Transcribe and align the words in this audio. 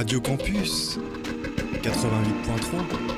Radio 0.00 0.18
Campus 0.18 0.98
88.3 1.82 3.09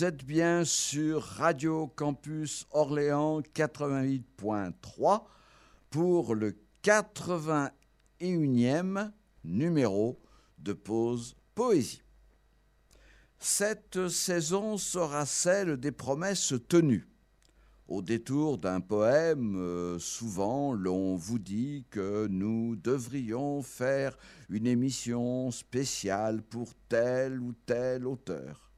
vous 0.00 0.06
êtes 0.06 0.24
bien 0.24 0.64
sur 0.64 1.22
Radio 1.22 1.86
Campus 1.86 2.66
Orléans 2.70 3.42
88.3 3.42 5.24
pour 5.90 6.34
le 6.34 6.56
81e 6.82 9.10
numéro 9.44 10.18
de 10.56 10.72
Pause 10.72 11.36
Poésie. 11.54 12.00
Cette 13.38 14.08
saison 14.08 14.78
sera 14.78 15.26
celle 15.26 15.76
des 15.76 15.92
promesses 15.92 16.54
tenues. 16.66 17.06
Au 17.86 18.00
détour 18.00 18.56
d'un 18.56 18.80
poème, 18.80 19.56
euh, 19.58 19.98
souvent 19.98 20.72
l'on 20.72 21.16
vous 21.16 21.38
dit 21.38 21.84
que 21.90 22.26
nous 22.26 22.74
devrions 22.76 23.60
faire 23.60 24.16
une 24.48 24.66
émission 24.66 25.50
spéciale 25.50 26.40
pour 26.40 26.72
tel 26.88 27.38
ou 27.38 27.52
tel 27.66 28.06
auteur. 28.06 28.69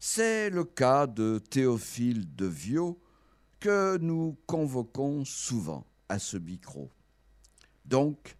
C'est 0.00 0.48
le 0.50 0.62
cas 0.62 1.08
de 1.08 1.38
Théophile 1.38 2.34
de 2.36 2.46
Viau 2.46 3.00
que 3.58 3.98
nous 3.98 4.36
convoquons 4.46 5.24
souvent 5.24 5.84
à 6.08 6.20
ce 6.20 6.36
micro. 6.36 6.88
Donc, 7.84 8.36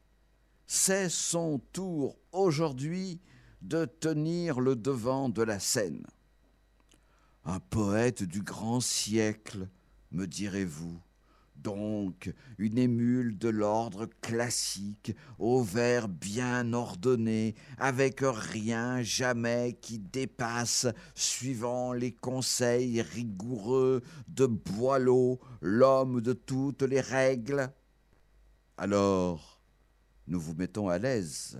c'est 0.68 1.08
son 1.08 1.58
tour 1.72 2.16
aujourd'hui 2.30 3.20
de 3.60 3.86
tenir 3.86 4.60
le 4.60 4.76
devant 4.76 5.28
de 5.28 5.42
la 5.42 5.58
scène. 5.58 6.06
Un 7.44 7.58
poète 7.58 8.22
du 8.22 8.42
grand 8.42 8.80
siècle, 8.80 9.68
me 10.12 10.26
direz-vous, 10.26 11.00
donc 11.62 12.32
une 12.58 12.78
émule 12.78 13.36
de 13.38 13.48
l'ordre 13.48 14.06
classique, 14.20 15.14
au 15.38 15.62
vers 15.62 16.08
bien 16.08 16.72
ordonné, 16.72 17.54
avec 17.78 18.20
rien 18.22 19.02
jamais 19.02 19.78
qui 19.80 19.98
dépasse, 19.98 20.86
suivant 21.14 21.92
les 21.92 22.12
conseils 22.12 23.02
rigoureux 23.02 24.02
de 24.28 24.46
Boileau, 24.46 25.40
l'homme 25.60 26.20
de 26.20 26.32
toutes 26.32 26.82
les 26.82 27.00
règles. 27.00 27.70
Alors, 28.76 29.60
nous 30.26 30.40
vous 30.40 30.54
mettons 30.54 30.88
à 30.88 30.98
l'aise. 30.98 31.58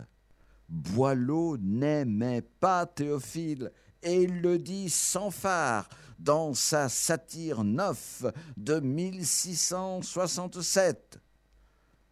Boileau 0.69 1.57
n'aimait 1.57 2.43
pas 2.43 2.85
Théophile, 2.87 3.73
et 4.03 4.23
il 4.23 4.41
le 4.41 4.59
dit 4.59 4.91
sans 4.91 5.31
phare 5.31 5.89
dans 6.19 6.53
sa 6.55 6.89
satire 6.89 7.63
9 7.65 8.25
de 8.57 8.81
1667. 8.81 11.21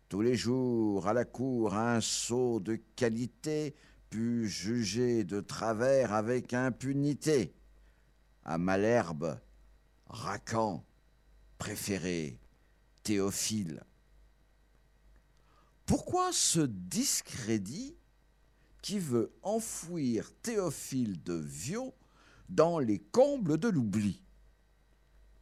Tous 0.08 0.20
les 0.20 0.36
jours 0.36 1.08
à 1.08 1.12
la 1.12 1.24
cour 1.24 1.74
un 1.74 2.00
sot 2.00 2.60
de 2.60 2.76
qualité 2.94 3.74
put 4.10 4.48
juger 4.48 5.24
de 5.24 5.40
travers 5.40 6.12
avec 6.12 6.54
impunité. 6.54 7.52
À 8.44 8.58
Malherbe, 8.58 9.40
Racan, 10.06 10.84
préféré, 11.58 12.38
Théophile. 13.02 13.82
Pourquoi 15.84 16.30
ce 16.32 16.60
discrédit 16.60 17.96
qui 18.86 19.00
veut 19.00 19.32
enfouir 19.42 20.30
Théophile 20.42 21.20
de 21.24 21.34
Viau 21.34 21.92
dans 22.48 22.78
les 22.78 23.00
combles 23.00 23.58
de 23.58 23.66
l'oubli. 23.66 24.22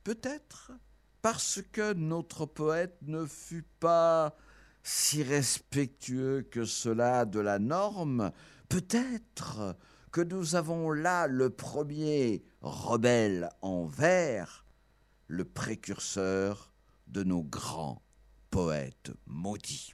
Peut-être 0.03 0.73
parce 1.21 1.61
que 1.71 1.93
notre 1.93 2.47
poète 2.47 2.97
ne 3.03 3.27
fut 3.27 3.67
pas 3.81 4.35
si 4.83 5.23
respectueux 5.23 6.41
que 6.51 6.65
cela 6.65 7.27
de 7.27 7.39
la 7.39 7.59
norme, 7.59 8.33
peut-être 8.71 9.77
que 10.11 10.23
nous 10.23 10.55
avons 10.55 10.91
là 10.91 11.27
le 11.27 11.51
premier 11.51 12.47
rebelle 12.63 13.51
en 13.61 13.85
vers, 13.85 14.65
le 15.27 15.45
précurseur 15.45 16.73
de 17.09 17.23
nos 17.23 17.43
grands 17.43 18.01
poètes 18.51 19.13
maudits. 19.27 19.93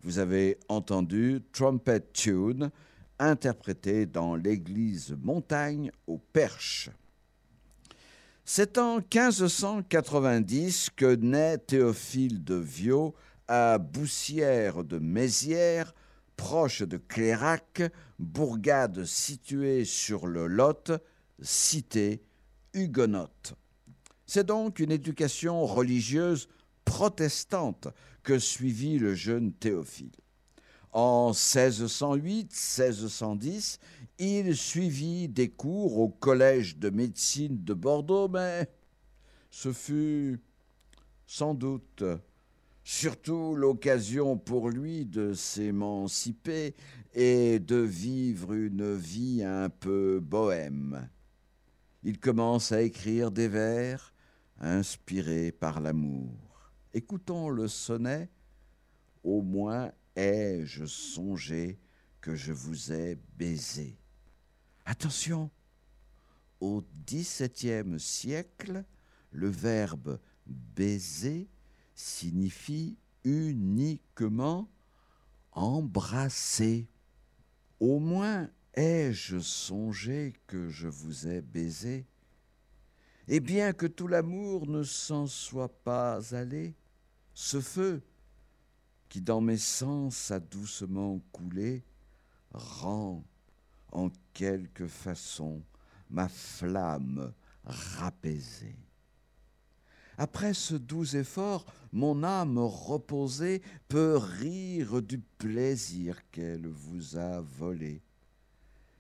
Vous 0.04 0.20
avez 0.20 0.60
entendu 0.68 1.42
Trumpet 1.52 2.02
Tune, 2.14 2.72
interprété 3.20 4.06
dans 4.06 4.36
l'église 4.36 5.16
Montagne 5.22 5.92
au 6.08 6.18
Perche. 6.18 6.90
C'est 8.44 8.78
en 8.78 8.98
1590 8.98 10.90
que 10.96 11.16
naît 11.16 11.60
Théophile 11.60 12.44
de 12.44 12.56
Viau 12.56 13.14
à 13.48 13.78
Boussière 13.78 14.84
de 14.84 14.98
Mézières, 14.98 15.94
proche 16.36 16.82
de 16.82 16.98
Clérac, 16.98 17.84
bourgade 18.22 19.04
située 19.06 19.84
sur 19.84 20.28
le 20.28 20.48
Lot, 20.48 20.94
cité 21.42 22.22
huguenote. 22.74 23.56
C'est 24.26 24.46
donc 24.46 24.80
une 24.80 24.92
éducation 24.92 25.66
religieuse 25.66 26.48
protestante 26.86 27.90
que 28.24 28.40
suivit 28.40 29.00
le 29.00 29.16
jeune 29.16 29.52
Théophile. 29.52 30.12
En 30.94 31.32
1608-1610, 31.32 33.80
il 34.20 34.56
suivit 34.56 35.28
des 35.28 35.50
cours 35.50 36.00
au 36.00 36.08
Collège 36.10 36.78
de 36.78 36.90
médecine 36.90 37.64
de 37.64 37.74
Bordeaux, 37.74 38.28
mais 38.28 38.70
ce 39.50 39.74
fut 39.74 40.40
sans 41.26 41.54
doute 41.54 42.04
surtout 42.84 43.56
l'occasion 43.56 44.38
pour 44.38 44.70
lui 44.70 45.06
de 45.06 45.34
s'émanciper 45.34 46.76
et 47.14 47.60
de 47.60 47.78
vivre 47.78 48.54
une 48.54 48.96
vie 48.96 49.44
un 49.44 49.70
peu 49.70 50.20
bohème. 50.20 51.10
Il 52.04 52.20
commence 52.20 52.72
à 52.72 52.82
écrire 52.82 53.32
des 53.32 53.48
vers 53.48 54.14
inspirés 54.60 55.52
par 55.52 55.80
l'amour. 55.82 56.72
Écoutons 56.94 57.50
le 57.50 57.68
sonnet 57.68 58.30
Au 59.24 59.42
moins 59.42 59.92
ai-je 60.16 60.86
songé 60.86 61.80
que 62.20 62.36
je 62.36 62.54
vous 62.54 62.92
ai 62.92 63.18
baisé. 63.38 63.98
Attention, 64.86 65.50
au 66.60 66.84
XVIIe 67.08 68.00
siècle, 68.00 68.84
le 69.32 69.48
verbe 69.48 70.20
baiser 70.46 71.50
signifie 72.02 72.98
uniquement 73.24 74.68
embrasser. 75.52 76.88
Au 77.80 78.00
moins 78.00 78.50
ai-je 78.74 79.40
songé 79.40 80.34
que 80.48 80.70
je 80.70 80.88
vous 80.88 81.28
ai 81.28 81.42
baisé, 81.42 82.06
et 83.28 83.40
bien 83.40 83.74
que 83.74 83.86
tout 83.86 84.08
l'amour 84.08 84.66
ne 84.68 84.84
s'en 84.84 85.28
soit 85.28 85.84
pas 85.84 86.34
allé, 86.34 86.76
ce 87.34 87.62
feu 87.62 88.02
qui 89.08 89.22
dans 89.22 89.42
mes 89.42 89.58
sens 89.58 90.32
a 90.32 90.40
doucement 90.40 91.20
coulé 91.32 91.84
rend 92.52 93.24
en 93.92 94.10
quelque 94.34 94.88
façon 94.88 95.62
ma 96.10 96.28
flamme 96.28 97.34
rapaisée. 97.64 98.76
Après 100.22 100.54
ce 100.54 100.76
doux 100.76 101.16
effort, 101.16 101.66
mon 101.92 102.24
âme 102.24 102.60
reposée 102.60 103.64
peut 103.88 104.18
rire 104.18 105.02
du 105.02 105.18
plaisir 105.18 106.16
qu'elle 106.30 106.68
vous 106.68 107.18
a 107.18 107.42
volé. 107.42 108.04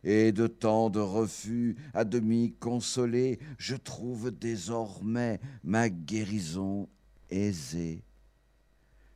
Et 0.03 0.31
de 0.31 0.47
tant 0.47 0.89
de 0.89 0.99
refus 0.99 1.75
à 1.93 2.05
demi 2.05 2.55
consolé, 2.59 3.37
je 3.59 3.75
trouve 3.75 4.31
désormais 4.31 5.39
ma 5.63 5.89
guérison 5.89 6.89
aisée. 7.29 8.01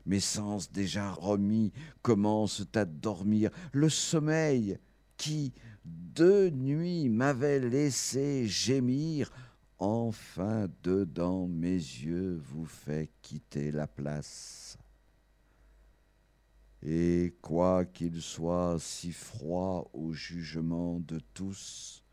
Mes 0.06 0.20
sens 0.20 0.72
déjà 0.72 1.10
remis 1.10 1.72
commencent 2.04 2.68
à 2.76 2.86
dormir. 2.86 3.50
Le 3.72 3.90
sommeil 3.90 4.78
qui, 5.18 5.54
deux 5.84 6.52
nuits, 6.52 7.10
m'avait 7.10 7.60
laissé 7.60 8.48
gémir, 8.48 9.32
enfin 9.80 10.68
dedans 10.84 11.48
mes 11.48 11.74
yeux 11.74 12.42
vous 12.44 12.66
fait 12.66 13.10
quitter 13.22 13.72
la 13.72 13.88
place. 13.88 14.78
Et 16.82 17.36
quoiqu'il 17.42 18.22
soit 18.22 18.78
si 18.80 19.12
froid 19.12 19.90
au 19.94 20.14
jugement 20.14 21.00
de 21.00 21.20
tous, 21.34 22.04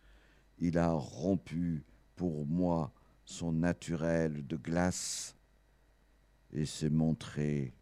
il 0.59 0.79
a 0.79 0.93
rompu 0.93 1.85
pour 2.17 2.47
moi 2.47 2.93
son 3.25 3.53
naturel 3.53 4.47
de 4.47 4.57
glace 4.57 5.37
et 6.53 6.65
s'est 6.65 6.91
montré 6.91 7.75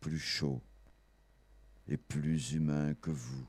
plus 0.00 0.18
chaud 0.18 0.62
et 1.88 1.96
plus 1.96 2.52
humain 2.52 2.94
que 2.94 3.10
vous. 3.10 3.46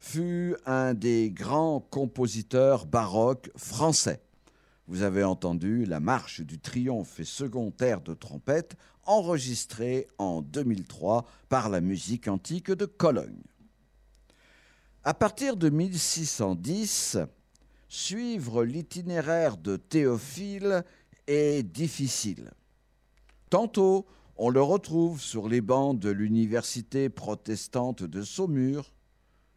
fut 0.00 0.56
un 0.64 0.94
des 0.94 1.30
grands 1.30 1.80
compositeurs 1.80 2.86
baroques 2.86 3.50
français. 3.54 4.22
Vous 4.88 5.02
avez 5.02 5.24
entendu 5.24 5.84
la 5.84 6.00
marche 6.00 6.40
du 6.40 6.58
triomphe 6.58 7.20
et 7.20 7.24
second 7.24 7.70
air 7.80 8.00
de 8.00 8.14
trompette 8.14 8.78
enregistrée 9.04 10.08
en 10.16 10.40
2003 10.40 11.26
par 11.50 11.68
la 11.68 11.82
musique 11.82 12.26
antique 12.26 12.70
de 12.70 12.86
Cologne. 12.86 13.42
À 15.02 15.12
partir 15.12 15.58
de 15.58 15.68
1610, 15.68 17.18
suivre 17.90 18.64
l'itinéraire 18.64 19.58
de 19.58 19.76
Théophile 19.76 20.82
est 21.26 21.62
difficile. 21.62 22.52
Tantôt, 23.54 24.04
on 24.36 24.50
le 24.50 24.60
retrouve 24.60 25.20
sur 25.20 25.48
les 25.48 25.60
bancs 25.60 25.96
de 25.96 26.10
l'université 26.10 27.08
protestante 27.08 28.02
de 28.02 28.20
Saumur. 28.22 28.92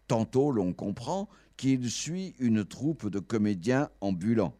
Tantôt, 0.07 0.51
l'on 0.51 0.71
comprend 0.71 1.27
qu'il 1.57 1.89
suit 1.89 2.35
une 2.37 2.63
troupe 2.63 3.09
de 3.09 3.17
comédiens 3.17 3.89
ambulants. 3.99 4.55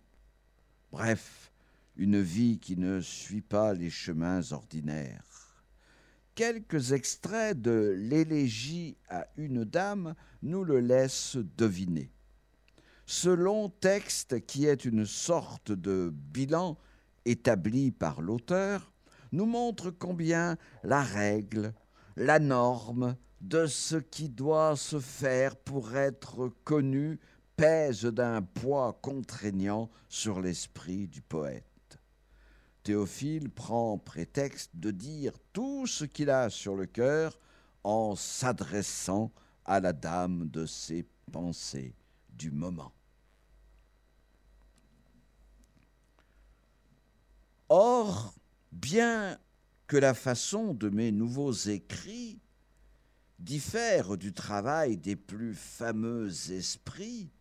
Bref, 0.91 1.51
une 1.97 2.19
vie 2.19 2.57
qui 2.57 2.77
ne 2.77 2.99
suit 2.99 3.43
pas 3.43 3.75
les 3.75 3.91
chemins 3.91 4.41
ordinaires. 4.53 5.63
Quelques 6.33 6.93
extraits 6.93 7.61
de 7.61 7.95
l'élégie 7.95 8.97
à 9.07 9.27
une 9.37 9.65
dame 9.65 10.15
nous 10.41 10.63
le 10.63 10.79
laissent 10.79 11.37
deviner. 11.59 12.09
Ce 13.05 13.29
long 13.29 13.69
texte, 13.69 14.47
qui 14.47 14.65
est 14.65 14.83
une 14.83 15.05
sorte 15.05 15.71
de 15.71 16.11
bilan 16.33 16.75
établi 17.25 17.91
par 17.91 18.21
l'auteur, 18.21 18.91
nous 19.31 19.45
montre 19.45 19.91
combien 19.91 20.57
la 20.83 21.01
règle, 21.01 21.73
la 22.15 22.39
norme 22.39 23.15
de 23.41 23.65
ce 23.67 23.95
qui 23.97 24.29
doit 24.29 24.75
se 24.75 24.99
faire 24.99 25.55
pour 25.55 25.95
être 25.95 26.49
connu 26.63 27.19
pèse 27.55 28.05
d'un 28.05 28.41
poids 28.41 28.99
contraignant 29.01 29.89
sur 30.09 30.41
l'esprit 30.41 31.07
du 31.07 31.21
poète. 31.21 31.63
Théophile 32.83 33.49
prend 33.49 33.97
prétexte 33.97 34.71
de 34.75 34.91
dire 34.91 35.33
tout 35.53 35.87
ce 35.87 36.05
qu'il 36.05 36.29
a 36.29 36.49
sur 36.49 36.75
le 36.75 36.85
cœur 36.85 37.37
en 37.83 38.15
s'adressant 38.15 39.31
à 39.65 39.79
la 39.79 39.91
dame 39.93 40.47
de 40.49 40.65
ses 40.65 41.05
pensées 41.31 41.95
du 42.29 42.51
moment. 42.51 42.93
Or, 47.69 48.33
bien 48.77 49.39
que 49.87 49.97
la 49.97 50.13
façon 50.13 50.73
de 50.73 50.89
mes 50.89 51.11
nouveaux 51.11 51.51
écrits 51.51 52.39
diffère 53.39 54.17
du 54.17 54.33
travail 54.33 54.97
des 54.97 55.15
plus 55.15 55.55
fameux 55.55 56.51
esprits, 56.51 57.31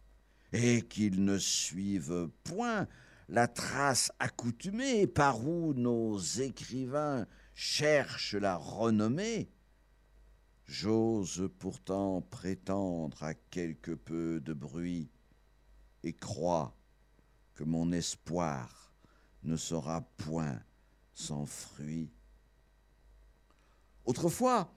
et 0.52 0.82
qu'ils 0.82 1.24
ne 1.24 1.38
suivent 1.38 2.30
point 2.44 2.86
la 3.28 3.48
trace 3.48 4.12
accoutumée 4.18 5.06
par 5.06 5.46
où 5.46 5.74
nos 5.74 6.18
écrivains 6.18 7.26
cherchent 7.54 8.34
la 8.34 8.56
renommée, 8.56 9.50
j'ose 10.66 11.50
pourtant 11.58 12.22
prétendre 12.22 13.22
à 13.22 13.34
quelque 13.34 13.92
peu 13.92 14.40
de 14.40 14.52
bruit 14.52 15.10
et 16.02 16.12
crois 16.12 16.76
que 17.54 17.64
mon 17.64 17.90
espoir 17.92 18.92
ne 19.42 19.56
sera 19.56 20.02
point 20.16 20.60
sans 21.16 21.46
fruit. 21.46 22.12
Autrefois, 24.04 24.70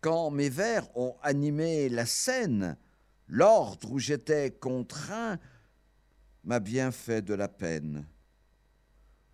quand 0.00 0.30
mes 0.30 0.50
vers 0.50 0.94
ont 0.98 1.16
animé 1.22 1.88
la 1.88 2.04
scène, 2.04 2.76
l'ordre 3.28 3.92
où 3.92 3.98
j'étais 3.98 4.50
contraint 4.50 5.38
m'a 6.42 6.60
bien 6.60 6.90
fait 6.90 7.22
de 7.22 7.32
la 7.32 7.48
peine. 7.48 8.06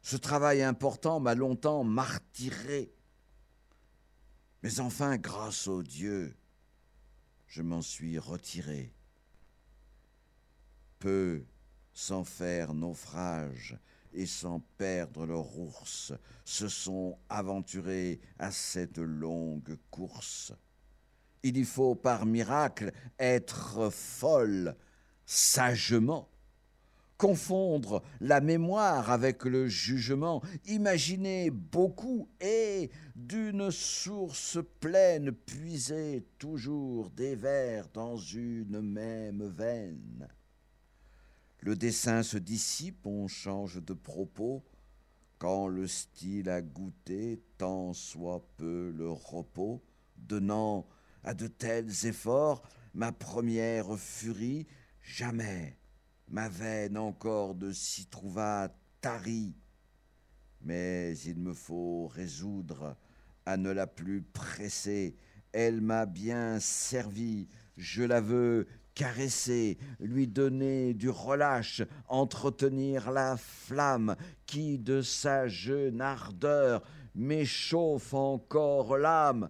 Ce 0.03 0.17
travail 0.17 0.63
important 0.63 1.19
m'a 1.19 1.35
longtemps 1.35 1.83
martyré. 1.83 2.93
Mais 4.63 4.81
enfin, 4.81 5.17
grâce 5.17 5.67
au 5.67 5.83
Dieu, 5.83 6.37
je 7.47 7.63
m'en 7.63 7.83
suis 7.83 8.19
retiré. 8.19 8.93
Peu, 10.99 11.43
sans 11.95 12.25
faire 12.25 12.75
naufrage, 12.75 13.79
et 14.13 14.27
sans 14.27 14.61
perdre 14.77 15.27
leur 15.27 15.59
ours, 15.59 16.13
se 16.45 16.69
sont 16.69 17.19
aventurés 17.29 18.21
à 18.39 18.51
cette 18.51 18.99
longue 18.99 19.77
course. 19.91 20.53
Il 21.43 21.57
y 21.57 21.65
faut 21.65 21.95
par 21.95 22.27
miracle 22.27 22.93
être 23.19 23.91
folle 23.91 24.77
sagement, 25.25 26.29
confondre 27.17 28.03
la 28.21 28.41
mémoire 28.41 29.11
avec 29.11 29.45
le 29.45 29.69
jugement, 29.69 30.43
imaginer 30.67 31.51
beaucoup 31.51 32.29
et 32.41 32.91
d'une 33.15 33.71
source 33.71 34.59
pleine 34.81 35.33
puiser 35.33 36.27
toujours 36.39 37.11
des 37.11 37.37
vers 37.37 37.89
dans 37.89 38.17
une 38.17 38.81
même 38.81 39.47
veine. 39.47 40.29
Le 41.63 41.77
dessin 41.77 42.23
se 42.23 42.39
dissipe, 42.39 43.07
on 43.07 43.29
change 43.29 43.83
de 43.83 43.93
propos, 43.93 44.65
quand 45.39 45.69
le 45.69 45.87
style 45.87 46.49
a 46.49 46.63
goûté 46.63 47.43
tant 47.59 47.93
soit 47.93 48.47
peu 48.57 48.91
le 48.97 49.11
repos, 49.11 49.83
donnant 50.17 50.87
à 51.23 51.35
de 51.35 51.47
tels 51.47 52.07
efforts 52.07 52.63
ma 52.95 53.13
première 53.13 53.99
furie, 53.99 54.67
jamais 55.03 55.77
ma 56.29 56.49
veine 56.49 56.97
encore 56.97 57.55
ne 57.55 57.73
s'y 57.73 58.07
trouva 58.07 58.75
tarie. 59.01 59.55
Mais 60.63 61.17
il 61.19 61.39
me 61.39 61.53
faut 61.53 62.07
résoudre 62.09 62.97
à 63.45 63.57
ne 63.57 63.71
la 63.71 63.87
plus 63.87 64.23
presser, 64.23 65.17
elle 65.53 65.81
m'a 65.81 66.07
bien 66.07 66.61
servi, 66.61 67.49
je 67.77 68.03
la 68.03 68.21
veux 68.21 68.67
caresser, 69.01 69.79
lui 69.99 70.27
donner 70.27 70.93
du 70.93 71.09
relâche, 71.09 71.81
entretenir 72.07 73.11
la 73.11 73.39
flamme 73.39 74.15
qui 74.45 74.79
de 74.79 75.01
sa 75.01 75.49
jeune 75.49 76.03
ardeur 76.03 76.83
m'échauffe 77.15 78.13
encore 78.13 78.99
l'âme. 78.99 79.49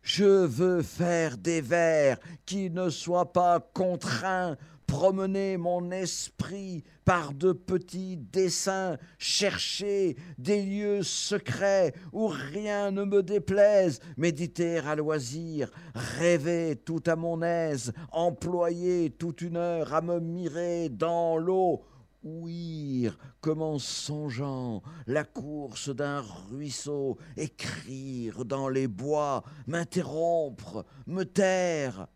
Je 0.00 0.46
veux 0.46 0.80
faire 0.80 1.36
des 1.36 1.60
vers 1.60 2.16
qui 2.46 2.70
ne 2.70 2.88
soient 2.88 3.34
pas 3.34 3.60
contraints 3.60 4.56
promener 4.86 5.56
mon 5.56 5.90
esprit 5.90 6.84
par 7.04 7.32
de 7.32 7.52
petits 7.52 8.16
dessins, 8.16 8.96
chercher 9.18 10.16
des 10.38 10.64
lieux 10.64 11.02
secrets 11.02 11.92
où 12.12 12.28
rien 12.28 12.90
ne 12.90 13.04
me 13.04 13.22
déplaise, 13.22 14.00
méditer 14.16 14.78
à 14.78 14.94
loisir, 14.94 15.70
rêver 15.94 16.76
tout 16.76 17.02
à 17.06 17.16
mon 17.16 17.42
aise, 17.42 17.92
employer 18.12 19.10
toute 19.10 19.42
une 19.42 19.56
heure 19.56 19.92
à 19.92 20.00
me 20.00 20.20
mirer 20.20 20.88
dans 20.88 21.36
l'eau, 21.36 21.82
ouïr 22.22 23.16
comme 23.40 23.62
en 23.62 23.78
songeant 23.78 24.82
la 25.06 25.24
course 25.24 25.90
d'un 25.94 26.20
ruisseau, 26.20 27.18
écrire 27.36 28.44
dans 28.44 28.68
les 28.68 28.88
bois, 28.88 29.44
m'interrompre, 29.66 30.84
me 31.06 31.24
taire, 31.24 32.08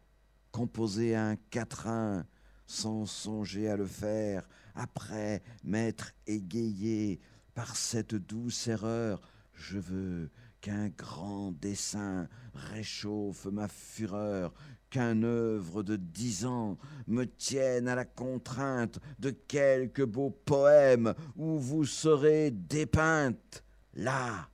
composer 0.50 1.14
un 1.14 1.36
quatrain, 1.50 2.24
sans 2.70 3.04
songer 3.04 3.68
à 3.68 3.76
le 3.76 3.86
faire, 3.86 4.48
après 4.76 5.42
m'être 5.64 6.12
égayé 6.28 7.18
par 7.52 7.74
cette 7.74 8.14
douce 8.14 8.68
erreur, 8.68 9.20
je 9.54 9.78
veux 9.78 10.30
qu'un 10.60 10.88
grand 10.88 11.50
dessin 11.50 12.28
réchauffe 12.54 13.46
ma 13.46 13.66
fureur, 13.66 14.54
qu'un 14.88 15.24
œuvre 15.24 15.82
de 15.82 15.96
dix 15.96 16.46
ans 16.46 16.78
me 17.08 17.24
tienne 17.24 17.88
à 17.88 17.96
la 17.96 18.04
contrainte 18.04 19.00
de 19.18 19.30
quelque 19.30 20.02
beau 20.02 20.30
poème 20.30 21.14
où 21.34 21.58
vous 21.58 21.84
serez 21.84 22.52
dépeinte. 22.52 23.64
Là, 23.94 24.48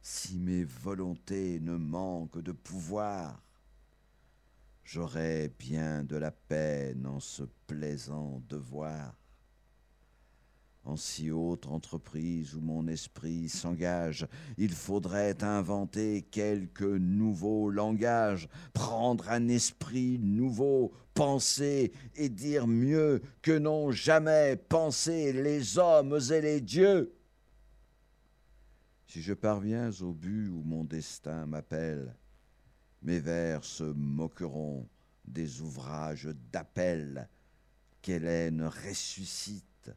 si 0.00 0.38
mes 0.38 0.62
volontés 0.62 1.58
ne 1.58 1.74
manquent 1.74 2.40
de 2.40 2.52
pouvoir, 2.52 3.42
j'aurais 4.86 5.50
bien 5.58 6.04
de 6.04 6.16
la 6.16 6.30
peine 6.30 7.06
en 7.06 7.18
ce 7.18 7.42
plaisant 7.66 8.40
devoir. 8.48 9.14
En 10.84 10.96
si 10.96 11.32
haute 11.32 11.66
entreprise 11.66 12.54
où 12.54 12.60
mon 12.60 12.86
esprit 12.86 13.48
s'engage, 13.48 14.28
il 14.56 14.72
faudrait 14.72 15.42
inventer 15.42 16.22
quelque 16.22 16.84
nouveau 16.84 17.68
langage, 17.68 18.48
prendre 18.72 19.28
un 19.28 19.48
esprit 19.48 20.20
nouveau, 20.20 20.92
penser 21.12 21.90
et 22.14 22.28
dire 22.28 22.68
mieux 22.68 23.20
que 23.42 23.58
n'ont 23.58 23.90
jamais 23.90 24.54
pensé 24.54 25.32
les 25.32 25.78
hommes 25.78 26.20
et 26.30 26.40
les 26.40 26.60
dieux. 26.60 27.12
Si 29.08 29.20
je 29.20 29.34
parviens 29.34 29.90
au 30.02 30.12
but 30.12 30.48
où 30.48 30.62
mon 30.62 30.84
destin 30.84 31.46
m'appelle, 31.46 32.14
mes 33.06 33.20
vers 33.20 33.64
se 33.64 33.84
moqueront 33.84 34.88
des 35.24 35.60
ouvrages 35.60 36.28
d'appel 36.52 37.28
qu'Hélène 38.02 38.64
ressuscite. 38.64 39.92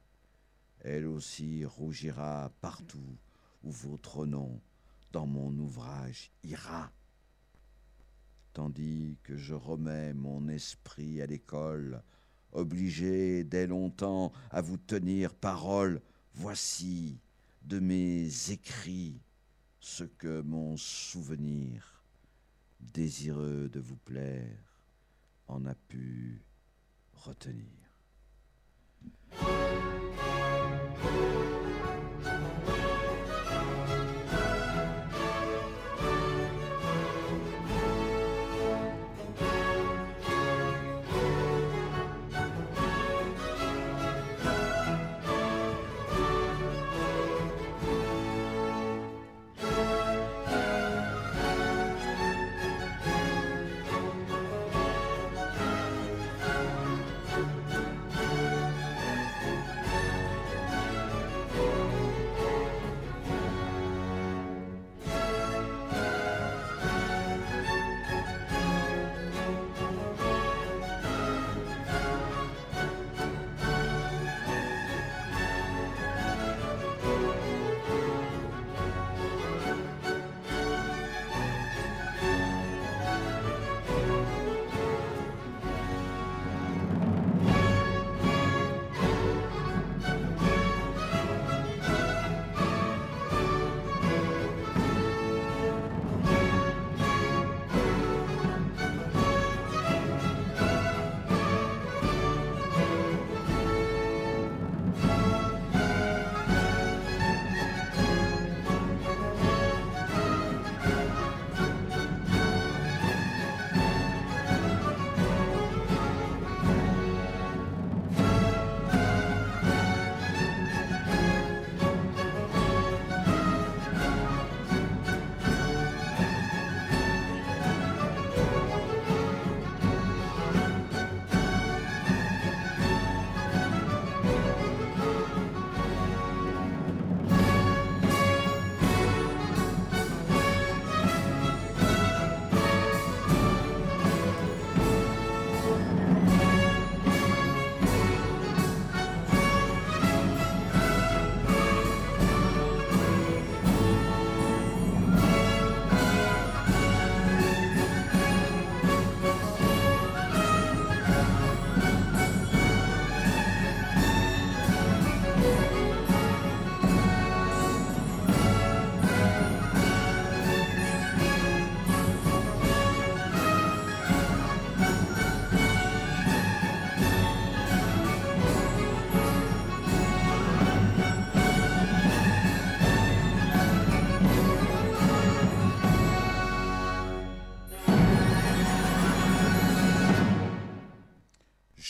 Elle 0.81 1.07
aussi 1.07 1.65
rougira 1.65 2.51
partout 2.61 3.17
où 3.63 3.71
votre 3.71 4.27
nom 4.27 4.61
dans 5.11 5.25
mon 5.25 5.51
ouvrage 5.57 6.31
ira. 6.43 6.91
Tandis 8.53 9.17
que 9.23 9.35
je 9.35 9.55
remets 9.55 10.13
mon 10.13 10.47
esprit 10.47 11.19
à 11.19 11.25
l'école, 11.25 12.03
obligé 12.51 13.43
dès 13.43 13.65
longtemps 13.65 14.31
à 14.51 14.61
vous 14.61 14.77
tenir 14.77 15.33
parole, 15.33 15.99
voici 16.35 17.17
de 17.63 17.79
mes 17.79 18.51
écrits 18.51 19.19
ce 19.79 20.03
que 20.03 20.41
mon 20.41 20.77
souvenir, 20.77 21.98
désireux 22.79 23.69
de 23.69 23.79
vous 23.79 23.97
plaire, 23.97 24.57
en 25.47 25.65
a 25.65 25.75
pu 25.75 26.41
retenir. 27.13 27.65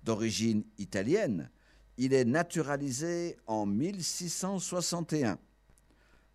D'origine 0.04 0.66
italienne, 0.78 1.50
il 1.96 2.14
est 2.14 2.26
naturalisé 2.26 3.38
en 3.48 3.66
1661. 3.66 5.40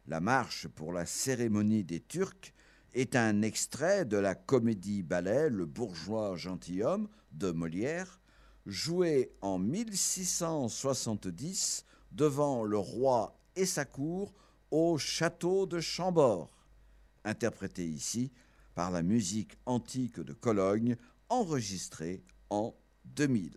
La 0.07 0.21
marche 0.21 0.67
pour 0.67 0.95
la 0.95 1.05
cérémonie 1.05 1.85
des 1.85 2.01
Turcs 2.01 2.55
est 2.95 3.17
un 3.17 3.43
extrait 3.43 4.07
de 4.07 4.17
la 4.17 4.35
comédie-ballet 4.35 5.51
Le 5.51 5.67
bourgeois 5.67 6.37
gentilhomme 6.37 7.07
de 7.33 7.51
Molière, 7.51 8.21
joué 8.67 9.33
en 9.41 9.59
1670 9.59 11.85
devant 12.13 12.65
le 12.65 12.79
roi 12.79 13.39
et 13.57 13.67
sa 13.67 13.85
cour 13.85 14.33
au 14.71 14.99
château 14.99 15.67
de 15.67 15.81
Chambord, 15.81 16.57
interprété 17.25 17.87
ici 17.87 18.31
par 18.75 18.91
la 18.91 19.03
musique 19.03 19.59
antique 19.67 20.21
de 20.21 20.33
Cologne, 20.33 20.97
enregistrée 21.29 22.23
en 22.51 22.75
2000. 23.05 23.57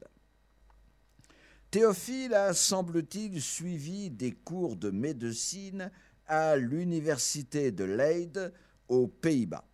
Théophile 1.71 2.33
a, 2.33 2.53
semble-t-il, 2.53 3.41
suivi 3.41 4.09
des 4.09 4.31
cours 4.31 4.75
de 4.75 4.91
médecine 4.91 5.91
à 6.27 6.55
l'université 6.55 7.71
de 7.71 7.83
Leyde 7.83 8.53
aux 8.87 9.07
Pays-Bas. 9.07 9.65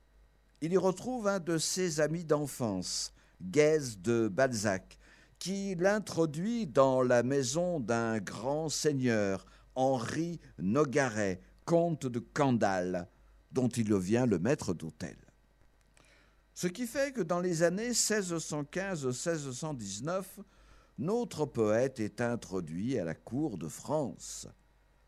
Il 0.61 0.73
y 0.73 0.77
retrouve 0.77 1.27
un 1.27 1.39
de 1.39 1.57
ses 1.57 1.99
amis 1.99 2.23
d'enfance, 2.23 3.13
Guèze 3.41 3.99
de 3.99 4.27
Balzac, 4.27 4.97
qui 5.39 5.75
l'introduit 5.75 6.67
dans 6.67 7.01
la 7.01 7.23
maison 7.23 7.79
d'un 7.79 8.19
grand 8.19 8.67
seigneur, 8.69 9.45
Henri 9.75 10.39
Nogaret, 10.59 11.41
comte 11.65 12.05
de 12.05 12.19
Candale, 12.19 13.07
dont 13.51 13.69
il 13.69 13.89
devient 13.89 14.27
le 14.29 14.37
maître 14.39 14.73
d'hôtel. 14.73 15.17
Ce 16.53 16.67
qui 16.67 16.85
fait 16.85 17.13
que 17.13 17.21
dans 17.21 17.39
les 17.39 17.63
années 17.63 17.91
1615-1619, 17.91 20.23
notre 20.99 21.45
poète 21.45 21.99
est 21.99 22.21
introduit 22.21 22.99
à 22.99 23.03
la 23.03 23.15
cour 23.15 23.57
de 23.57 23.67
France. 23.67 24.47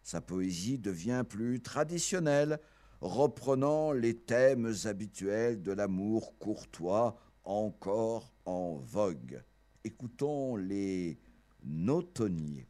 Sa 0.01 0.21
poésie 0.21 0.79
devient 0.79 1.23
plus 1.27 1.61
traditionnelle, 1.61 2.59
reprenant 3.01 3.91
les 3.91 4.15
thèmes 4.15 4.73
habituels 4.85 5.61
de 5.61 5.71
l'amour 5.71 6.35
courtois 6.39 7.15
encore 7.43 8.31
en 8.45 8.75
vogue. 8.77 9.41
Écoutons 9.83 10.55
les 10.55 11.17
notonniers. 11.63 12.67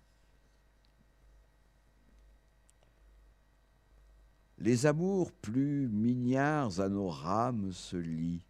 les 4.64 4.86
amours 4.86 5.34
plus 5.34 5.90
mignards 5.90 6.80
à 6.80 6.88
nos 6.88 7.10
rames 7.10 7.74
se 7.74 7.98
lient. 7.98 8.42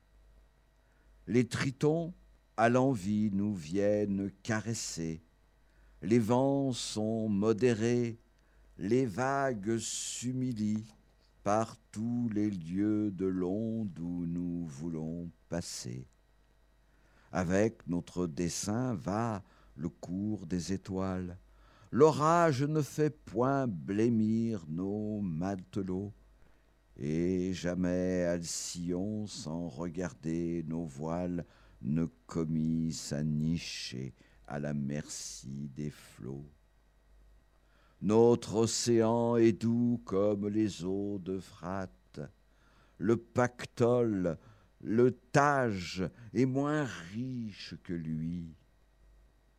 Les 1.25 1.47
tritons 1.47 2.13
à 2.55 2.69
l'envie 2.69 3.31
nous 3.33 3.55
viennent 3.55 4.29
caresser. 4.43 5.23
Les 6.03 6.19
vents 6.19 6.71
sont 6.71 7.27
modérés, 7.29 8.19
les 8.77 9.07
vagues 9.07 9.79
s'humilient 9.79 10.85
par 11.43 11.77
tous 11.91 12.29
les 12.29 12.49
lieux 12.49 13.11
de 13.11 13.25
l'onde 13.25 13.99
où 13.99 14.25
nous 14.25 14.65
voulons 14.65 15.29
passer. 15.49 16.07
Avec 17.31 17.85
notre 17.87 18.27
dessein 18.27 18.95
va 18.95 19.43
le 19.75 19.89
cours 19.89 20.45
des 20.45 20.71
étoiles. 20.71 21.37
L'orage 21.91 22.63
ne 22.63 22.81
fait 22.81 23.09
point 23.09 23.67
blêmir 23.67 24.65
nos 24.67 25.21
matelots, 25.21 26.13
et 26.97 27.53
jamais 27.53 28.23
Alcyon, 28.23 29.27
sans 29.27 29.67
regarder 29.67 30.63
nos 30.67 30.85
voiles, 30.85 31.45
ne 31.81 32.05
commit 32.25 32.93
sa 32.93 33.23
nicher 33.23 34.13
à 34.47 34.59
la 34.59 34.73
merci 34.73 35.69
des 35.75 35.89
flots. 35.89 36.45
Notre 38.03 38.55
océan 38.55 39.37
est 39.37 39.53
doux 39.53 40.01
comme 40.03 40.49
les 40.49 40.83
eaux 40.83 41.19
de 41.19 41.39
Phrate. 41.39 42.19
Le 42.97 43.15
pactole, 43.15 44.37
le 44.81 45.11
Tage 45.31 46.03
est 46.33 46.45
moins 46.45 46.83
riche 47.13 47.75
que 47.81 47.93
lui. 47.93 48.57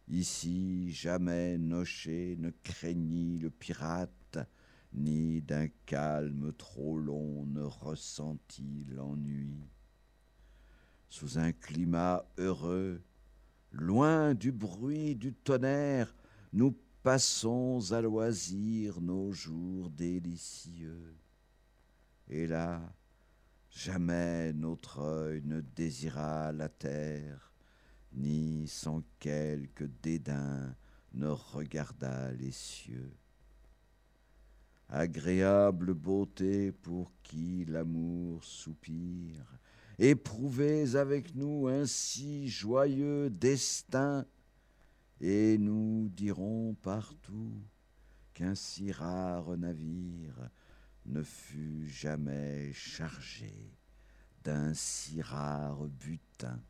Ici 0.09 0.93
jamais 0.93 1.57
Noché 1.57 2.37
ne 2.39 2.51
craignit 2.63 3.39
le 3.41 3.49
pirate, 3.49 4.39
ni 4.93 5.41
d'un 5.41 5.69
calme 5.87 6.53
trop 6.53 6.99
long 6.99 7.47
ne 7.47 7.63
ressentit 7.63 8.85
l'ennui. 8.91 9.57
Sous 11.09 11.39
un 11.39 11.53
climat 11.53 12.27
heureux, 12.37 13.01
loin 13.73 14.35
du 14.35 14.53
bruit 14.53 15.17
du 15.17 15.33
tonnerre, 15.33 16.15
nous 16.53 16.77
passons 17.05 17.93
à 17.93 18.01
loisir 18.01 18.99
nos 18.99 19.31
jours 19.31 19.91
délicieux. 19.91 21.15
Et 22.31 22.47
là, 22.47 22.81
jamais 23.69 24.55
notre 24.55 25.01
œil 25.01 25.43
ne 25.45 25.61
désira 25.61 26.51
la 26.53 26.71
terre, 26.71 27.53
ni 28.15 28.67
sans 28.69 29.03
quelque 29.19 29.85
dédain 30.03 30.75
ne 31.13 31.29
regarda 31.29 32.33
les 32.33 32.53
cieux. 32.53 33.13
Agréable 34.89 35.93
beauté 35.93 36.73
pour 36.73 37.13
qui 37.23 37.67
l'amour 37.67 38.43
soupire, 38.43 39.59
éprouvez 39.99 40.97
avec 40.97 41.35
nous 41.35 41.67
un 41.69 41.85
si 41.85 42.49
joyeux 42.49 43.29
destin, 43.29 44.25
et 45.21 45.59
nous 45.59 46.09
dirons 46.11 46.75
partout 46.83 47.63
qu'un 48.33 48.55
si 48.55 48.93
rare 48.93 49.57
navire 49.57 50.51
ne 51.07 51.23
fut 51.23 51.87
jamais 51.89 52.73
chargé 52.73 53.79
d'un 54.43 54.75
si 54.75 55.23
rare 55.23 55.87
butin. 55.87 56.61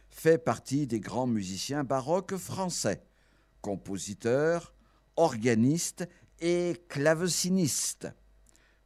fait 0.08 0.38
partie 0.38 0.86
des 0.86 1.00
grands 1.00 1.26
musiciens 1.26 1.84
baroques 1.84 2.38
français, 2.38 3.02
compositeur, 3.60 4.72
organiste 5.16 6.08
et 6.40 6.82
claveciniste. 6.88 8.08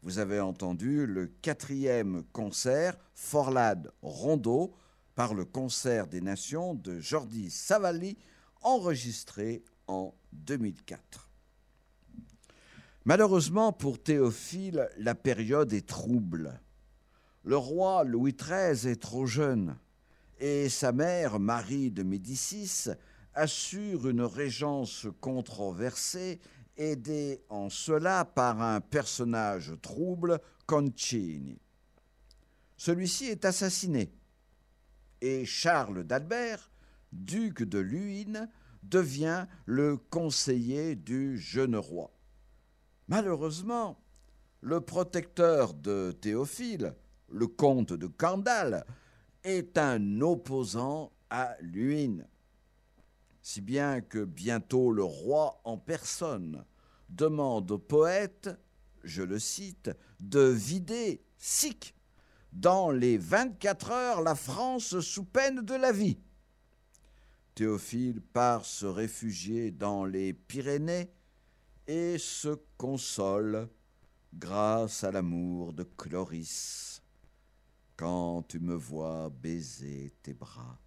Vous 0.03 0.19
avez 0.19 0.41
entendu 0.41 1.07
le 1.07 1.29
quatrième 1.29 2.25
concert 2.33 2.99
Forlade 3.15 3.93
Rondeau 4.03 4.75
par 5.15 5.35
le 5.35 5.45
Concert 5.45 6.09
des 6.09 6.23
Nations 6.23 6.75
de 6.75 6.99
Jordi 6.99 7.53
Savali, 7.53 8.19
enregistré 8.63 9.63
en 9.87 10.13
2004. 10.33 11.31
Malheureusement 13.07 13.71
pour 13.71 14.03
Théophile, 14.03 14.89
la 14.97 15.15
période 15.15 15.75
est 15.75 15.87
trouble. 15.87 16.59
Le 17.43 17.59
roi 17.59 18.03
Louis 18.03 18.33
XIII 18.33 18.91
est 18.91 19.03
trop 19.03 19.27
jeune 19.27 19.77
et 20.39 20.71
sa 20.71 20.91
mère, 20.91 21.39
Marie 21.39 21.91
de 21.91 22.03
Médicis, 22.03 22.89
assure 23.35 24.09
une 24.09 24.23
régence 24.23 25.07
controversée, 25.21 26.41
aidée 26.79 27.43
en 27.51 27.69
cela 27.69 28.25
par 28.25 28.63
un 28.63 28.81
personnage 28.81 29.75
trouble, 29.83 30.41
Concini. 30.65 31.61
Celui-ci 32.79 33.27
est 33.27 33.45
assassiné 33.45 34.15
et 35.21 35.45
Charles 35.45 36.05
d'Albert, 36.05 36.71
duc 37.13 37.65
de 37.65 37.81
Luynes, 37.81 38.49
devient 38.83 39.47
le 39.67 39.99
conseiller 39.99 40.95
du 40.95 41.37
jeune 41.37 41.77
roi. 41.77 42.14
Malheureusement, 43.09 44.01
le 44.61 44.81
protecteur 44.81 45.75
de 45.75 46.13
Théophile, 46.13 46.95
le 47.31 47.47
comte 47.47 47.93
de 47.93 48.07
Candale, 48.07 48.87
est 49.43 49.77
un 49.77 50.21
opposant 50.23 51.13
à 51.29 51.55
Luynes. 51.61 52.27
Si 53.43 53.61
bien 53.61 54.01
que 54.01 54.25
bientôt 54.25 54.91
le 54.91 55.05
roi 55.05 55.61
en 55.65 55.77
personne 55.77 56.65
demande 57.11 57.71
au 57.73 57.79
poète, 57.79 58.49
je 59.03 59.23
le 59.23 59.39
cite, 59.39 59.91
de 60.21 60.41
vider 60.41 61.23
Sic 61.37 61.95
dans 62.55 62.91
les 62.91 63.19
24 63.19 63.91
heures 63.91 64.23
la 64.23 64.35
France 64.35 65.01
sous 65.01 65.25
peine 65.25 65.61
de 65.61 65.75
la 65.75 65.93
vie. 65.93 66.19
Théophile 67.55 68.23
part 68.23 68.65
se 68.65 68.87
réfugier 68.87 69.71
dans 69.71 70.07
les 70.07 70.33
Pyrénées 70.33 71.11
et 71.87 72.19
se 72.19 72.57
console 72.77 73.69
grâce 74.33 75.05
à 75.05 75.13
l'amour 75.13 75.73
de 75.73 75.85
Cloris 75.85 77.03
quand 77.97 78.43
tu 78.49 78.59
me 78.59 78.75
vois 78.75 79.31
baiser 79.31 80.13
tes 80.23 80.35
bras. 80.35 80.79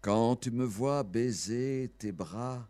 Quand 0.00 0.36
tu 0.36 0.50
me 0.50 0.64
vois 0.64 1.02
baiser 1.02 1.92
tes 1.98 2.12
bras, 2.12 2.68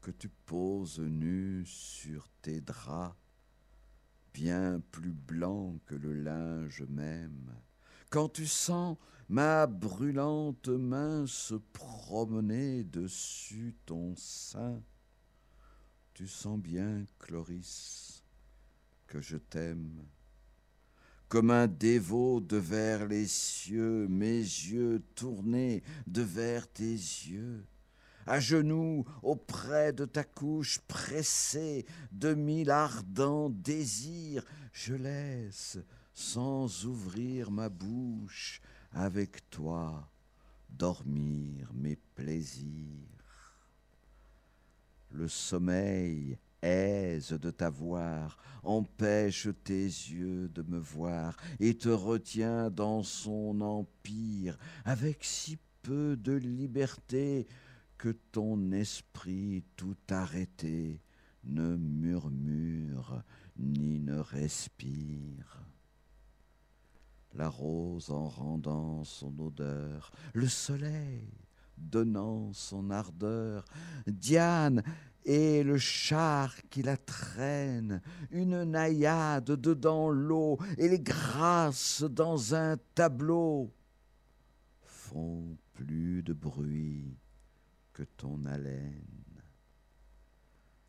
que 0.00 0.10
tu 0.10 0.28
poses 0.28 0.98
nu 0.98 1.64
sur 1.64 2.28
tes 2.42 2.60
draps, 2.60 3.16
bien 4.34 4.82
plus 4.90 5.12
blanc 5.12 5.78
que 5.86 5.94
le 5.94 6.12
linge 6.12 6.82
même, 6.88 7.54
quand 8.12 8.28
tu 8.28 8.46
sens 8.46 8.98
ma 9.30 9.66
brûlante 9.66 10.68
main 10.68 11.26
se 11.26 11.54
promener 11.54 12.84
dessus 12.84 13.74
ton 13.86 14.14
sein, 14.16 14.82
tu 16.12 16.28
sens 16.28 16.58
bien, 16.58 17.06
Cloris, 17.18 18.22
que 19.06 19.22
je 19.22 19.38
t'aime. 19.38 20.04
Comme 21.30 21.50
un 21.50 21.66
dévot 21.66 22.42
de 22.42 22.58
vers 22.58 23.06
les 23.06 23.26
cieux, 23.26 24.06
mes 24.08 24.40
yeux 24.40 25.02
tournés 25.14 25.82
de 26.06 26.20
vers 26.20 26.70
tes 26.70 26.92
yeux, 26.92 27.64
à 28.26 28.40
genoux 28.40 29.06
auprès 29.22 29.94
de 29.94 30.04
ta 30.04 30.22
couche 30.22 30.80
pressée 30.80 31.86
de 32.12 32.34
mille 32.34 32.70
ardents 32.70 33.48
désirs, 33.48 34.44
je 34.74 34.92
laisse, 34.92 35.78
sans 36.14 36.84
ouvrir 36.86 37.50
ma 37.50 37.68
bouche, 37.68 38.60
avec 38.92 39.48
toi 39.50 40.08
dormir 40.68 41.70
mes 41.74 41.96
plaisirs. 42.14 43.56
Le 45.10 45.28
sommeil 45.28 46.38
aise 46.62 47.32
de 47.32 47.50
t'avoir, 47.50 48.38
empêche 48.62 49.48
tes 49.64 49.84
yeux 49.84 50.48
de 50.48 50.62
me 50.62 50.78
voir, 50.78 51.36
et 51.60 51.76
te 51.76 51.88
retient 51.88 52.70
dans 52.70 53.02
son 53.02 53.60
empire, 53.60 54.56
avec 54.84 55.24
si 55.24 55.58
peu 55.82 56.16
de 56.16 56.32
liberté 56.32 57.46
que 57.98 58.10
ton 58.10 58.72
esprit 58.72 59.64
tout 59.76 59.96
arrêté 60.08 61.00
ne 61.44 61.76
murmure 61.76 63.22
ni 63.56 63.98
ne 63.98 64.16
respire. 64.18 65.71
La 67.34 67.48
rose 67.48 68.10
en 68.10 68.28
rendant 68.28 69.04
son 69.04 69.38
odeur, 69.38 70.12
le 70.34 70.46
soleil 70.48 71.28
donnant 71.78 72.52
son 72.52 72.90
ardeur, 72.90 73.64
Diane 74.06 74.82
et 75.24 75.62
le 75.62 75.78
char 75.78 76.54
qui 76.68 76.82
la 76.82 76.96
traîne, 76.96 78.02
une 78.30 78.64
naïade 78.64 79.52
dedans 79.52 80.10
l'eau 80.10 80.58
et 80.78 80.88
les 80.88 81.00
grâces 81.00 82.02
dans 82.02 82.54
un 82.54 82.76
tableau 82.94 83.72
font 84.82 85.56
plus 85.74 86.22
de 86.22 86.32
bruit 86.32 87.16
que 87.92 88.02
ton 88.02 88.44
haleine. 88.44 89.42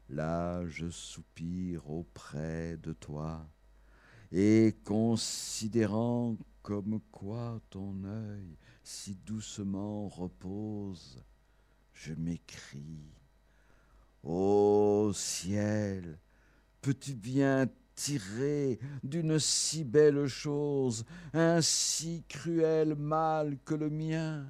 Là 0.10 0.65
je 0.67 0.89
soupire 0.89 1.89
auprès 1.89 2.77
de 2.77 2.93
toi, 2.93 3.47
et 4.33 4.75
considérant 4.83 6.35
comme 6.63 6.99
quoi 7.11 7.61
ton 7.69 8.03
œil 8.03 8.57
si 8.83 9.15
doucement 9.25 10.07
repose, 10.07 11.21
je 11.93 12.13
m'écris. 12.13 13.13
Ô 14.23 15.11
ciel, 15.13 16.17
peux-tu 16.81 17.13
bien 17.13 17.67
tirer 17.95 18.79
d'une 19.03 19.37
si 19.37 19.83
belle 19.83 20.25
chose 20.27 21.05
un 21.33 21.61
si 21.61 22.23
cruel 22.27 22.95
mal 22.95 23.57
que 23.63 23.75
le 23.75 23.89
mien? 23.89 24.47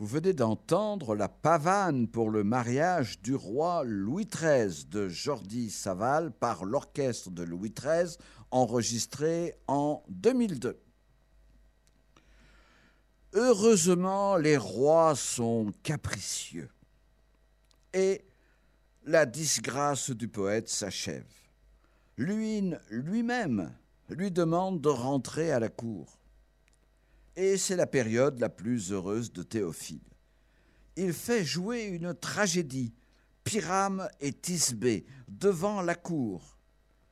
Vous 0.00 0.06
venez 0.06 0.32
d'entendre 0.32 1.16
la 1.16 1.28
pavane 1.28 2.06
pour 2.06 2.30
le 2.30 2.44
mariage 2.44 3.20
du 3.20 3.34
roi 3.34 3.82
Louis 3.82 4.26
XIII 4.26 4.84
de 4.84 5.08
Jordi 5.08 5.70
Saval 5.70 6.30
par 6.30 6.64
l'orchestre 6.64 7.30
de 7.30 7.42
Louis 7.42 7.74
XIII, 7.76 8.16
enregistré 8.52 9.56
en 9.66 10.04
2002. 10.08 10.80
Heureusement, 13.32 14.36
les 14.36 14.56
rois 14.56 15.16
sont 15.16 15.72
capricieux. 15.82 16.70
Et 17.92 18.24
la 19.04 19.26
disgrâce 19.26 20.10
du 20.10 20.28
poète 20.28 20.68
s'achève. 20.68 21.26
Luynes 22.16 22.78
lui-même 22.88 23.74
lui 24.10 24.30
demande 24.30 24.80
de 24.80 24.90
rentrer 24.90 25.50
à 25.50 25.58
la 25.58 25.68
cour 25.68 26.17
et 27.38 27.56
c'est 27.56 27.76
la 27.76 27.86
période 27.86 28.40
la 28.40 28.48
plus 28.48 28.90
heureuse 28.90 29.32
de 29.32 29.44
Théophile. 29.44 30.00
Il 30.96 31.12
fait 31.12 31.44
jouer 31.44 31.84
une 31.84 32.12
tragédie, 32.12 32.92
Pyrame 33.44 34.08
et 34.18 34.32
Thisbé, 34.32 35.06
devant 35.28 35.80
la 35.80 35.94
cour. 35.94 36.58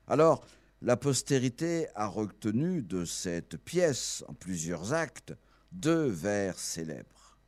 Alors, 0.08 0.44
la 0.82 0.96
postérité 0.96 1.86
a 1.94 2.08
retenu 2.08 2.82
de 2.82 3.04
cette 3.04 3.56
pièce, 3.56 4.24
en 4.26 4.34
plusieurs 4.34 4.92
actes, 4.92 5.32
deux 5.70 6.08
vers 6.08 6.58
célèbres. 6.58 7.38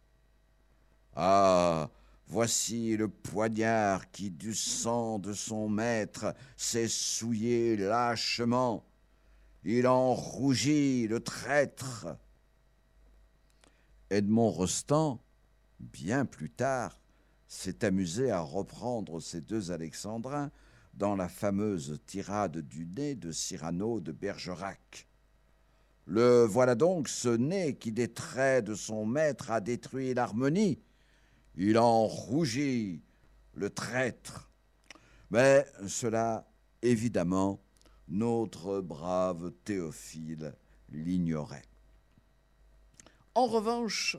Ah, 1.16 1.90
voici 2.28 2.96
le 2.96 3.08
poignard 3.08 4.08
qui, 4.12 4.30
du 4.30 4.54
sang 4.54 5.18
de 5.18 5.32
son 5.32 5.68
maître, 5.68 6.32
s'est 6.56 6.86
souillé 6.86 7.76
lâchement. 7.76 8.84
Il 9.64 9.88
en 9.88 10.14
rougit, 10.14 11.08
le 11.08 11.18
traître. 11.18 12.06
Edmond 14.11 14.51
Rostand, 14.51 15.21
bien 15.81 16.25
plus 16.25 16.51
tard, 16.51 16.99
s'est 17.47 17.85
amusé 17.85 18.31
à 18.31 18.40
reprendre 18.40 19.21
ces 19.21 19.40
deux 19.40 19.71
alexandrins 19.71 20.51
dans 20.94 21.14
la 21.14 21.29
fameuse 21.29 22.01
tirade 22.07 22.59
du 22.59 22.87
nez 22.87 23.14
de 23.14 23.33
Cyrano 23.33 24.01
de 24.01 24.12
Bergerac. 24.12 25.07
Le 26.07 26.44
voilà 26.44 26.75
donc 26.75 27.09
ce 27.09 27.29
nez 27.29 27.77
qui, 27.77 27.92
des 27.92 28.09
traits 28.09 28.64
de 28.64 28.75
son 28.75 29.05
maître, 29.05 29.51
a 29.51 29.61
détruit 29.61 30.14
l'harmonie. 30.14 30.81
Il 31.55 31.77
en 31.77 32.07
rougit, 32.07 33.03
le 33.55 33.68
traître. 33.68 34.51
Mais 35.31 35.66
cela, 35.87 36.49
évidemment, 36.81 37.61
notre 38.09 38.81
brave 38.81 39.53
Théophile 39.64 40.55
l'ignorait. 40.90 41.67
En 43.38 43.46
revanche, 43.46 44.16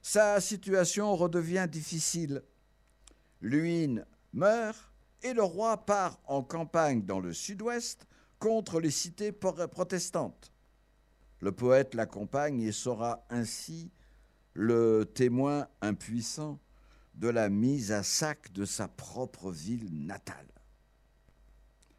sa 0.00 0.40
situation 0.40 1.16
redevient 1.16 1.66
difficile. 1.68 2.44
Luynes 3.40 4.06
meurt 4.32 4.92
et 5.24 5.32
le 5.32 5.42
roi 5.42 5.84
part 5.84 6.20
en 6.26 6.44
campagne 6.44 7.04
dans 7.04 7.18
le 7.18 7.32
sud-ouest 7.32 8.06
contre 8.38 8.78
les 8.78 8.92
cités 8.92 9.32
protestantes. 9.32 10.52
Le 11.40 11.50
poète 11.50 11.96
l'accompagne 11.96 12.62
et 12.62 12.70
sera 12.70 13.26
ainsi 13.30 13.90
le 14.52 15.10
témoin 15.12 15.66
impuissant 15.80 16.60
de 17.16 17.26
la 17.26 17.48
mise 17.48 17.90
à 17.90 18.04
sac 18.04 18.52
de 18.52 18.64
sa 18.64 18.86
propre 18.86 19.50
ville 19.50 20.06
natale. 20.06 20.54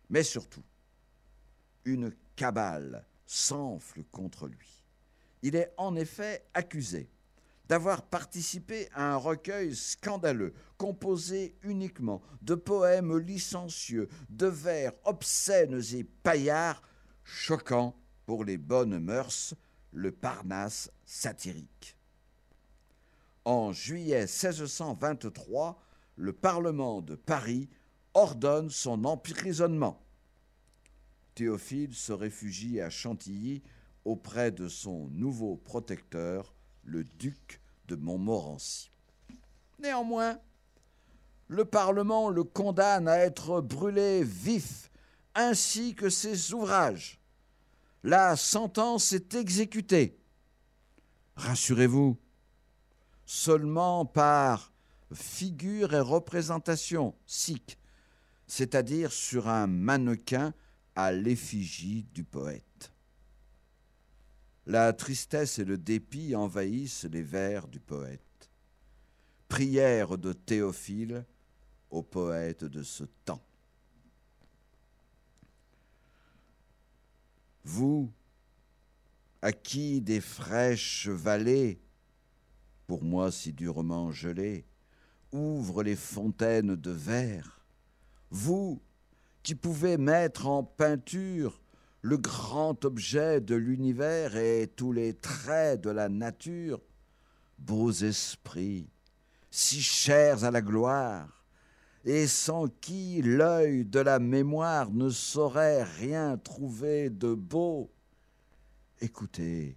Mais 0.09 0.23
surtout, 0.23 0.63
une 1.83 2.15
cabale 2.37 3.05
s'enfle 3.25 4.05
contre 4.13 4.47
lui. 4.47 4.74
Il 5.45 5.55
est 5.55 5.71
en 5.77 5.95
effet 5.95 6.43
accusé 6.55 7.07
d'avoir 7.69 8.01
participé 8.01 8.89
à 8.95 9.13
un 9.13 9.15
recueil 9.15 9.75
scandaleux, 9.75 10.55
composé 10.75 11.55
uniquement 11.61 12.23
de 12.41 12.55
poèmes 12.55 13.15
licencieux, 13.19 14.09
de 14.31 14.47
vers 14.47 14.93
obscènes 15.03 15.79
et 15.93 16.03
paillards, 16.03 16.81
choquants 17.23 17.95
pour 18.25 18.43
les 18.43 18.57
bonnes 18.57 18.97
mœurs, 18.97 19.53
le 19.91 20.11
Parnasse 20.11 20.89
satirique. 21.05 21.95
En 23.43 23.71
juillet 23.71 24.21
1623, 24.21 25.79
le 26.15 26.33
Parlement 26.33 27.03
de 27.03 27.13
Paris 27.13 27.69
ordonne 28.15 28.71
son 28.71 29.05
emprisonnement. 29.05 30.01
Théophile 31.35 31.93
se 31.93 32.13
réfugie 32.13 32.81
à 32.81 32.89
Chantilly 32.89 33.61
auprès 34.05 34.51
de 34.51 34.67
son 34.67 35.07
nouveau 35.11 35.57
protecteur, 35.57 36.53
le 36.83 37.03
duc 37.03 37.59
de 37.87 37.95
Montmorency. 37.95 38.91
Néanmoins, 39.79 40.39
le 41.47 41.65
Parlement 41.65 42.29
le 42.29 42.43
condamne 42.43 43.07
à 43.07 43.17
être 43.17 43.61
brûlé 43.61 44.23
vif, 44.23 44.89
ainsi 45.33 45.95
que 45.95 46.09
ses 46.09 46.53
ouvrages. 46.53 47.19
La 48.03 48.35
sentence 48.35 49.13
est 49.13 49.33
exécutée. 49.33 50.17
Rassurez-vous, 51.35 52.17
seulement 53.25 54.05
par 54.05 54.71
figure 55.13 55.93
et 55.93 55.99
représentation 55.99 57.15
sikh, 57.25 57.77
c'est-à-dire 58.47 59.11
sur 59.11 59.47
un 59.49 59.67
mannequin 59.67 60.53
à 60.95 61.11
l'effigie 61.11 62.07
du 62.13 62.23
poète. 62.23 62.94
La 64.67 64.93
tristesse 64.93 65.59
et 65.59 65.65
le 65.65 65.77
dépit 65.77 66.35
envahissent 66.35 67.05
les 67.05 67.21
vers 67.21 67.67
du 67.67 67.79
poète. 67.79 68.49
Prière 69.47 70.17
de 70.17 70.33
Théophile 70.33 71.25
au 71.91 72.01
poète 72.01 72.63
de 72.63 72.81
ce 72.81 73.03
temps. 73.25 73.43
Vous, 77.63 78.11
à 79.41 79.51
qui 79.51 80.01
des 80.01 80.21
fraîches 80.21 81.07
vallées, 81.07 81.79
pour 82.87 83.03
moi 83.03 83.31
si 83.31 83.53
durement 83.53 84.11
gelées, 84.11 84.65
ouvrent 85.31 85.83
les 85.83 85.95
fontaines 85.95 86.75
de 86.75 86.91
verre, 86.91 87.65
vous 88.31 88.81
qui 89.43 89.53
pouvez 89.53 89.97
mettre 89.97 90.47
en 90.47 90.63
peinture 90.63 91.61
le 92.05 92.17
grand 92.17 92.85
objet 92.85 93.41
de 93.41 93.55
l'univers 93.55 94.35
et 94.35 94.67
tous 94.75 94.91
les 94.91 95.15
traits 95.15 95.81
de 95.81 95.89
la 95.89 96.07
nature, 96.07 96.79
beaux 97.57 97.91
esprits, 97.91 98.87
si 99.49 99.81
chers 99.81 100.43
à 100.43 100.51
la 100.51 100.61
gloire, 100.61 101.43
et 102.03 102.27
sans 102.27 102.67
qui 102.67 103.23
l'œil 103.23 103.85
de 103.85 103.99
la 103.99 104.19
mémoire 104.19 104.91
ne 104.91 105.09
saurait 105.09 105.81
rien 105.81 106.37
trouver 106.37 107.09
de 107.09 107.33
beau. 107.33 107.91
Écoutez 109.01 109.75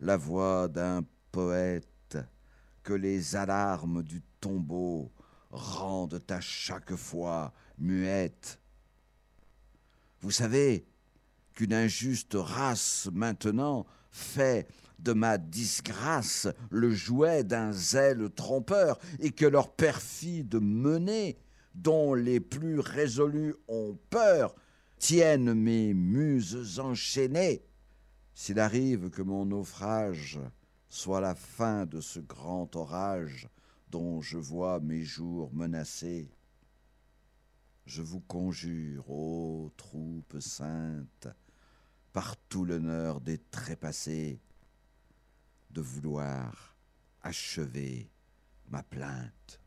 la 0.00 0.16
voix 0.16 0.66
d'un 0.66 1.02
poète 1.30 2.16
que 2.82 2.94
les 2.94 3.36
alarmes 3.36 4.02
du 4.02 4.22
tombeau 4.40 5.12
rendent 5.50 6.22
à 6.30 6.40
chaque 6.40 6.96
fois 6.96 7.52
muette. 7.76 8.58
Vous 10.22 10.30
savez, 10.30 10.86
qu'une 11.54 11.74
injuste 11.74 12.34
race 12.34 13.08
maintenant 13.12 13.86
fait 14.10 14.68
de 14.98 15.12
ma 15.12 15.38
disgrâce 15.38 16.46
le 16.70 16.90
jouet 16.90 17.44
d'un 17.44 17.72
zèle 17.72 18.30
trompeur, 18.30 18.98
et 19.18 19.32
que 19.32 19.46
leur 19.46 19.72
perfide 19.72 20.54
menée, 20.60 21.38
dont 21.74 22.14
les 22.14 22.40
plus 22.40 22.78
résolus 22.78 23.54
ont 23.68 23.98
peur, 24.10 24.54
tiennent 24.98 25.54
mes 25.54 25.94
muses 25.94 26.78
enchaînées. 26.78 27.64
S'il 28.34 28.60
arrive 28.60 29.10
que 29.10 29.22
mon 29.22 29.46
naufrage 29.46 30.38
soit 30.88 31.20
la 31.20 31.34
fin 31.34 31.86
de 31.86 32.00
ce 32.00 32.20
grand 32.20 32.76
orage 32.76 33.48
dont 33.90 34.20
je 34.20 34.38
vois 34.38 34.80
mes 34.80 35.02
jours 35.02 35.50
menacés, 35.52 36.30
je 37.84 38.02
vous 38.02 38.20
conjure, 38.20 39.10
ô 39.10 39.72
troupes 39.76 40.38
saintes, 40.38 41.28
par 42.12 42.36
tout 42.48 42.64
l'honneur 42.64 43.20
des 43.20 43.38
trépassés, 43.38 44.40
de 45.70 45.80
vouloir 45.80 46.76
achever 47.22 48.10
ma 48.68 48.82
plainte. 48.82 49.61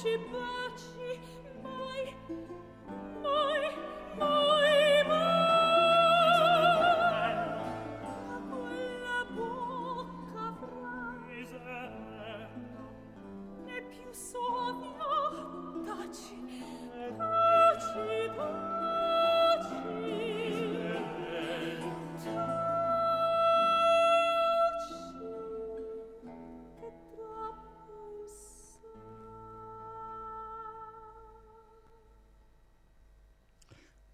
ci 0.00 0.16
baci. 0.30 0.87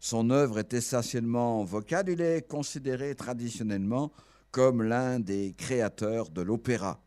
Son 0.00 0.30
œuvre 0.30 0.58
est 0.58 0.74
essentiellement 0.74 1.62
vocale, 1.62 2.08
il 2.08 2.20
est 2.20 2.48
considéré 2.48 3.14
traditionnellement 3.14 4.10
comme 4.50 4.82
l'un 4.82 5.20
des 5.20 5.54
créateurs 5.56 6.30
de 6.30 6.42
l'opéra. 6.42 7.00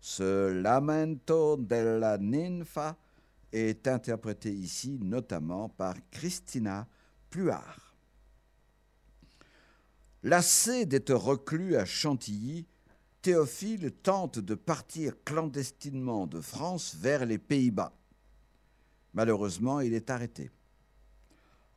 Ce 0.00 0.52
Lamento 0.52 1.56
della 1.56 2.18
Ninfa 2.18 2.98
est 3.54 3.88
interprété 3.88 4.52
ici 4.52 4.98
notamment 5.02 5.70
par 5.70 5.94
Christina 6.10 6.86
Pluart. 7.30 7.87
Lassé 10.24 10.84
d'être 10.84 11.14
reclus 11.14 11.76
à 11.76 11.84
Chantilly, 11.84 12.66
Théophile 13.22 13.92
tente 14.02 14.38
de 14.38 14.54
partir 14.54 15.12
clandestinement 15.24 16.26
de 16.26 16.40
France 16.40 16.96
vers 16.98 17.24
les 17.24 17.38
Pays-Bas. 17.38 17.92
Malheureusement, 19.14 19.80
il 19.80 19.94
est 19.94 20.10
arrêté. 20.10 20.50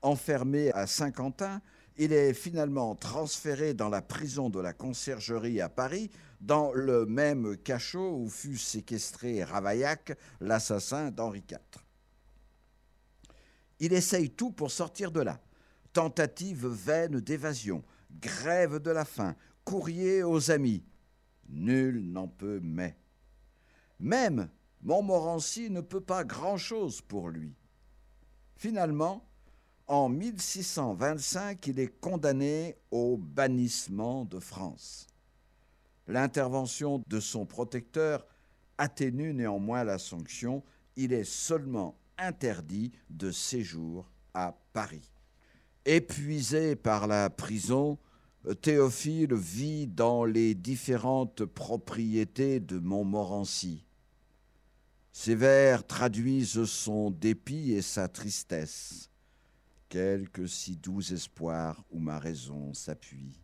Enfermé 0.02 0.72
à 0.72 0.88
Saint-Quentin, 0.88 1.62
il 1.98 2.14
est 2.14 2.34
finalement 2.34 2.96
transféré 2.96 3.74
dans 3.76 3.90
la 3.90 4.02
prison 4.02 4.50
de 4.50 4.60
la 4.60 4.74
Conciergerie 4.74 5.62
à 5.62 5.70
Paris, 5.70 6.10
dans 6.40 6.74
le 6.74 7.06
même 7.06 7.58
cachot 7.58 8.18
où 8.18 8.30
fut 8.30 8.58
séquestré 8.58 9.44
Ravaillac, 9.44 10.18
l'assassin 10.40 11.12
d'Henri 11.12 11.44
IV. 11.50 11.60
Il 13.80 13.94
essaye 13.94 14.32
tout 14.32 14.52
pour 14.52 14.72
sortir 14.72 15.12
de 15.12 15.22
là. 15.22 15.40
Tentative 15.94 16.68
vaine 16.68 17.20
d'évasion, 17.20 17.84
grève 18.20 18.80
de 18.80 18.92
la 18.92 19.06
faim, 19.06 19.36
courrier 19.64 20.24
aux 20.24 20.52
amis. 20.52 20.84
Nul 21.50 22.12
n'en 22.12 22.28
peut 22.28 22.60
mais. 22.62 22.98
Même 24.00 24.50
Montmorency 24.84 25.70
ne 25.70 25.82
peut 25.82 26.02
pas 26.02 26.24
grand-chose 26.24 27.02
pour 27.02 27.30
lui. 27.30 27.54
Finalement, 28.56 29.24
en 29.88 30.10
1625, 30.10 31.68
il 31.68 31.80
est 31.80 32.00
condamné 32.00 32.78
au 32.90 33.18
bannissement 33.18 34.26
de 34.26 34.40
France. 34.40 35.08
L'intervention 36.08 37.04
de 37.08 37.20
son 37.20 37.46
protecteur 37.46 38.26
atténue 38.78 39.34
néanmoins 39.34 39.84
la 39.84 40.00
sanction. 40.00 40.64
Il 40.96 41.14
est 41.14 41.24
seulement 41.24 41.96
interdit 42.18 42.92
de 43.10 43.32
séjour 43.32 44.10
à 44.34 44.58
Paris. 44.74 45.12
Épuisé 45.86 46.76
par 46.76 47.08
la 47.08 47.30
prison, 47.30 47.98
Théophile 48.62 49.34
vit 49.34 49.88
dans 49.88 50.26
les 50.26 50.56
différentes 50.56 51.46
propriétés 51.46 52.60
de 52.60 52.80
Montmorency. 52.80 53.86
Ses 55.12 55.36
vers 55.36 55.86
traduisent 55.86 56.66
son 56.66 57.12
dépit 57.12 57.74
et 57.74 57.82
sa 57.82 58.08
tristesse 58.08 59.12
quelque 59.92 60.48
si 60.48 60.78
doux 60.78 61.02
espoir 61.12 61.84
où 61.92 62.00
ma 62.00 62.18
raison 62.18 62.74
s'appuie. 62.74 63.38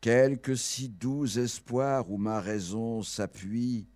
Quelque 0.00 0.54
si 0.54 0.88
doux 0.88 1.26
espoir 1.26 2.08
où 2.08 2.16
ma 2.16 2.40
raison 2.40 3.02
s'appuie, 3.02 3.88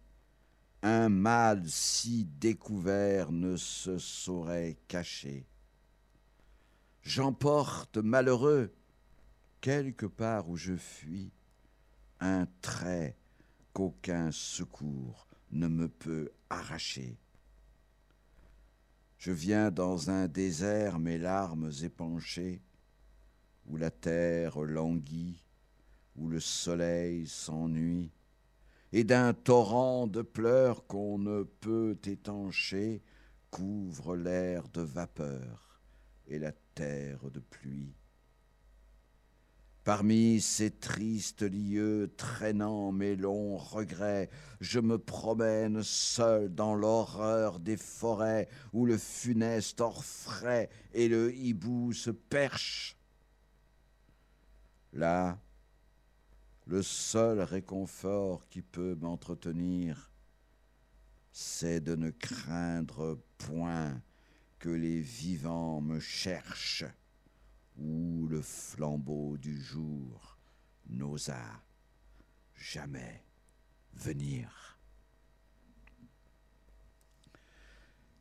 un 0.83 1.09
mal 1.09 1.69
si 1.69 2.25
découvert 2.25 3.33
ne 3.33 3.57
se 3.57 3.99
saurait 3.99 4.77
cacher. 4.87 5.47
J'emporte 7.03 7.97
malheureux, 7.97 8.73
quelque 9.61 10.07
part 10.07 10.49
où 10.49 10.57
je 10.57 10.77
fuis, 10.77 11.33
un 12.21 12.47
trait 12.61 13.17
qu'aucun 13.73 14.31
secours 14.31 15.27
ne 15.51 15.69
me 15.69 15.89
peut 15.89 16.31
arracher. 16.51 17.17
Je 19.19 19.33
viens 19.33 19.71
dans 19.71 20.11
un 20.11 20.29
désert 20.29 20.99
mes 20.99 21.19
larmes 21.19 21.73
épanchées, 21.83 22.63
où 23.67 23.77
la 23.77 23.91
terre 23.91 24.61
languit, 24.61 25.45
où 26.17 26.29
le 26.29 26.41
soleil 26.41 27.27
s'ennuie, 27.27 28.11
et 28.93 29.05
d'un 29.05 29.35
torrent 29.35 30.07
de 30.07 30.23
pleurs 30.23 30.87
qu'on 30.87 31.19
ne 31.19 31.43
peut 31.43 31.99
étancher 32.05 33.03
couvre 33.51 34.17
l'air 34.17 34.69
de 34.69 34.83
vapeur 34.83 35.81
et 36.27 36.39
la 36.39 36.53
terre 36.75 37.31
de 37.31 37.41
pluie. 37.41 37.95
Parmi 39.85 40.43
ces 40.43 40.71
tristes 40.71 41.41
lieux 41.41 42.13
traînant 42.19 42.93
mes 42.93 43.17
longs 43.17 43.57
regrets, 43.57 44.29
je 44.61 44.81
me 44.81 44.99
promène 44.99 45.83
seul 45.83 46.55
dans 46.55 46.75
l'horreur 46.75 47.59
des 47.59 47.79
forêts 47.79 48.49
où 48.75 48.85
le 48.85 48.99
funeste 48.99 49.81
orfraie 49.81 50.69
et 50.93 51.09
le 51.09 51.35
hibou 51.35 51.95
se 51.95 52.11
perche. 52.11 52.99
Là, 54.93 55.39
le 56.69 56.83
seul 56.83 57.41
réconfort 57.41 58.47
qui 58.51 58.61
peut 58.61 58.95
m'entretenir, 59.01 60.11
c'est 61.33 61.81
de 61.81 61.97
ne 61.97 62.11
craindre 62.11 63.19
point 63.39 64.03
que 64.59 64.69
les 64.69 65.01
vivants 65.01 65.81
me 65.81 65.99
cherchent 65.99 66.85
où 67.79 68.27
le 68.29 68.43
flambeau 68.43 69.39
du 69.39 69.59
jour 69.59 70.37
n'osa 70.91 71.41
jamais 72.55 73.25
venir. 73.95 74.79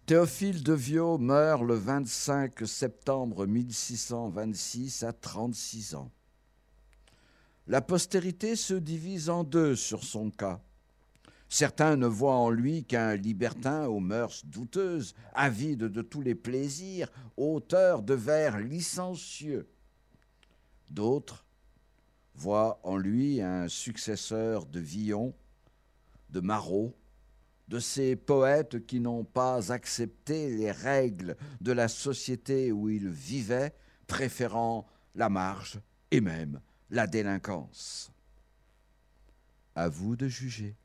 Théophile 0.05 0.63
de 0.63 0.71
Viau 0.71 1.17
meurt 1.17 1.63
le 1.63 1.75
25 1.75 2.65
septembre 2.65 3.45
1626 3.45 5.03
à 5.03 5.11
36 5.11 5.95
ans. 5.95 6.11
La 7.69 7.81
postérité 7.81 8.55
se 8.55 8.73
divise 8.73 9.29
en 9.29 9.43
deux 9.43 9.75
sur 9.75 10.05
son 10.05 10.31
cas. 10.31 10.61
Certains 11.49 11.97
ne 11.97 12.07
voient 12.07 12.37
en 12.37 12.49
lui 12.49 12.85
qu'un 12.85 13.15
libertin 13.15 13.87
aux 13.87 13.99
mœurs 13.99 14.45
douteuses, 14.45 15.13
avide 15.33 15.83
de 15.83 16.01
tous 16.01 16.21
les 16.21 16.35
plaisirs, 16.35 17.11
auteur 17.35 18.03
de 18.03 18.13
vers 18.13 18.59
licencieux. 18.59 19.67
D'autres 20.89 21.45
voient 22.35 22.79
en 22.83 22.95
lui 22.95 23.41
un 23.41 23.67
successeur 23.67 24.65
de 24.65 24.79
Villon, 24.79 25.33
de 26.29 26.39
Marot, 26.39 26.95
de 27.67 27.79
ces 27.79 28.15
poètes 28.15 28.85
qui 28.85 29.01
n'ont 29.01 29.25
pas 29.25 29.73
accepté 29.73 30.55
les 30.55 30.71
règles 30.71 31.35
de 31.59 31.73
la 31.73 31.89
société 31.89 32.71
où 32.71 32.87
ils 32.87 33.09
vivaient, 33.09 33.73
préférant 34.07 34.87
la 35.15 35.27
marge 35.27 35.81
et 36.11 36.21
même 36.21 36.61
la 36.89 37.07
délinquance. 37.07 38.11
À 39.75 39.89
vous 39.89 40.15
de 40.15 40.27
juger. 40.27 40.75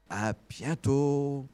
À 0.09 0.35
bientôt! 0.49 1.49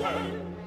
Hey. 0.00 0.59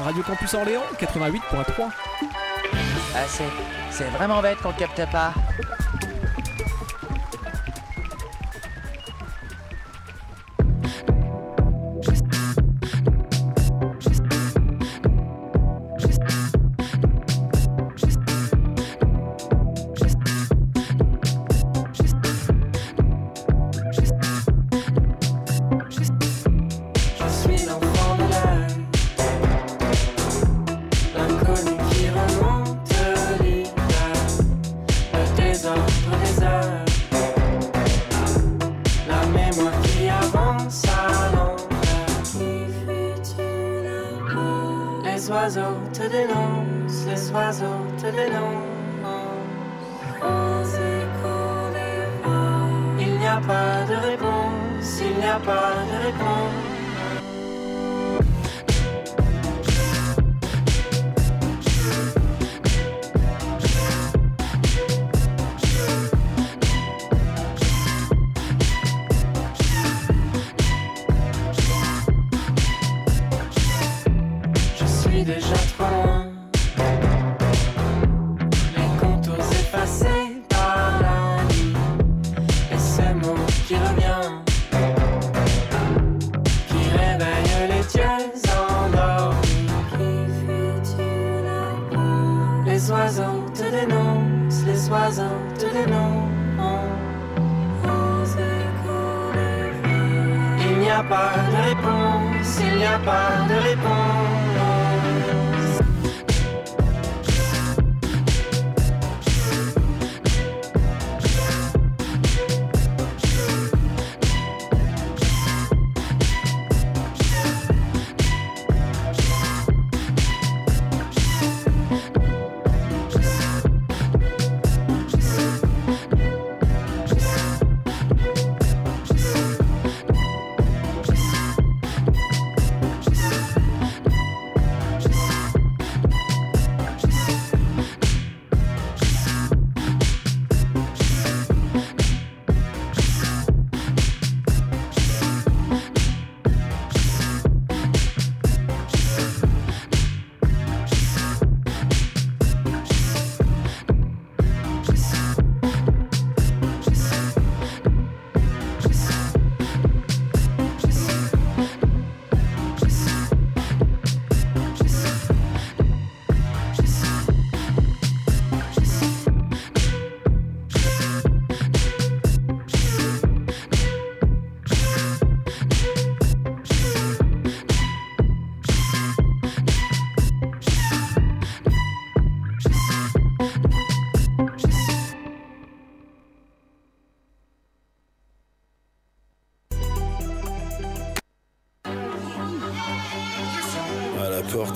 Radio 0.00 0.24
Campus 0.24 0.52
Orléans 0.54 0.82
88.3. 0.98 1.92
Ah, 3.14 3.24
c'est, 3.28 3.44
c'est 3.92 4.10
vraiment 4.10 4.42
bête 4.42 4.58
qu'on 4.58 4.72
ne 4.72 4.78
capte 4.78 5.08
pas. 5.12 5.32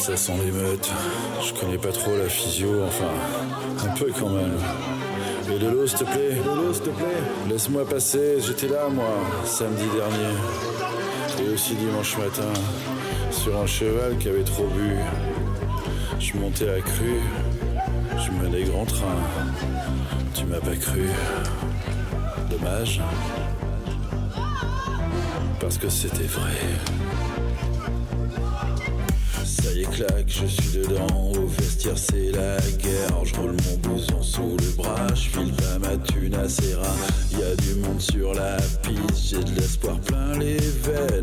Ça 0.00 0.16
sent 0.16 0.32
l'émeute. 0.42 0.90
Je 1.42 1.60
connais 1.60 1.76
pas 1.76 1.92
trop 1.92 2.16
la 2.16 2.28
physio, 2.28 2.84
enfin, 2.86 3.86
un 3.86 3.94
peu 3.96 4.10
quand 4.18 4.30
même. 4.30 4.56
Et 5.54 5.58
de 5.58 5.68
l'eau, 5.68 5.86
s'il 5.86 5.98
te 5.98 6.04
plaît, 6.04 6.36
de 6.42 6.56
l'eau, 6.56 6.72
s'il 6.72 6.84
te 6.84 6.90
plaît. 6.90 7.22
Laisse-moi 7.48 7.84
passer, 7.84 8.40
j'étais 8.40 8.68
là, 8.68 8.88
moi, 8.90 9.04
samedi 9.44 9.84
dernier. 9.94 10.34
Et 11.44 11.52
aussi 11.52 11.74
dimanche 11.74 12.16
matin, 12.16 12.50
sur 13.30 13.56
un 13.58 13.66
cheval 13.66 14.16
qui 14.18 14.28
avait 14.28 14.42
trop 14.42 14.66
bu. 14.68 14.96
Je 16.18 16.36
montais 16.38 16.66
la 16.66 16.80
crue, 16.80 17.20
je 18.18 18.30
menais 18.42 18.64
grand 18.64 18.86
train. 18.86 19.18
Tu 20.34 20.44
m'as 20.46 20.60
pas 20.60 20.76
cru. 20.76 21.08
Dommage. 22.50 23.02
Parce 25.60 25.76
que 25.76 25.90
c'était 25.90 26.24
vrai. 26.24 26.56
Je 30.26 30.46
suis 30.46 30.78
dedans. 30.78 31.32
Au 31.36 31.46
vestiaire, 31.46 31.98
c'est 31.98 32.32
la 32.32 32.56
guerre. 32.78 33.24
Je 33.24 33.34
roule 33.34 33.56
mon 33.66 33.76
blouson 33.76 34.22
sous 34.22 34.56
le 34.56 34.76
bras. 34.76 35.06
Je 35.14 35.28
file 35.28 35.52
pas 35.52 35.78
ma 35.78 35.96
thune 35.98 36.34
à 36.36 36.48
Serra. 36.48 36.94
Y 37.32 37.42
a 37.42 37.54
du 37.56 37.74
monde 37.80 38.00
sur 38.00 38.32
la 38.32 38.56
piste. 38.82 39.28
J'ai 39.28 39.44
de 39.44 39.60
l'espoir 39.60 39.98
plein 40.00 40.38
les 40.38 40.56
veines. 40.56 41.19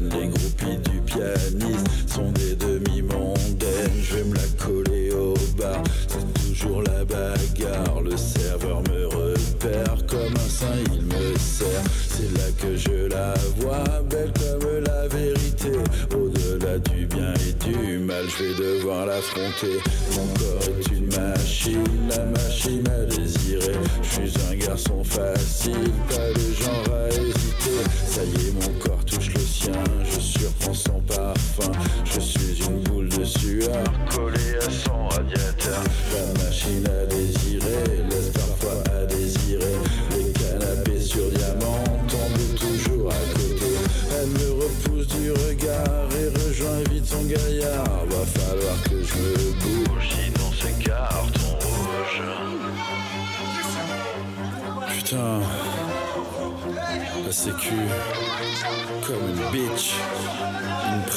Vais 18.44 18.54
devoir 18.54 19.06
l'affronter. 19.06 19.80
Mon 20.16 20.28
corps 20.36 20.70
est 20.80 20.92
une 20.96 21.08
machine, 21.08 21.84
la 22.10 22.26
machine 22.26 22.88
à 22.88 23.06
désirer. 23.06 23.74
Je 24.04 24.28
suis 24.28 24.34
un 24.52 24.56
garçon 24.56 25.04
facile, 25.04 25.92
pas 26.10 26.32
de 26.34 26.54
genre 26.54 26.96
à 26.96 27.10
hésiter. 27.10 27.82
Ça 28.08 28.24
y 28.24 28.47
est, 28.47 28.47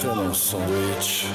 en 0.08 0.32
sandwich. 0.32 1.26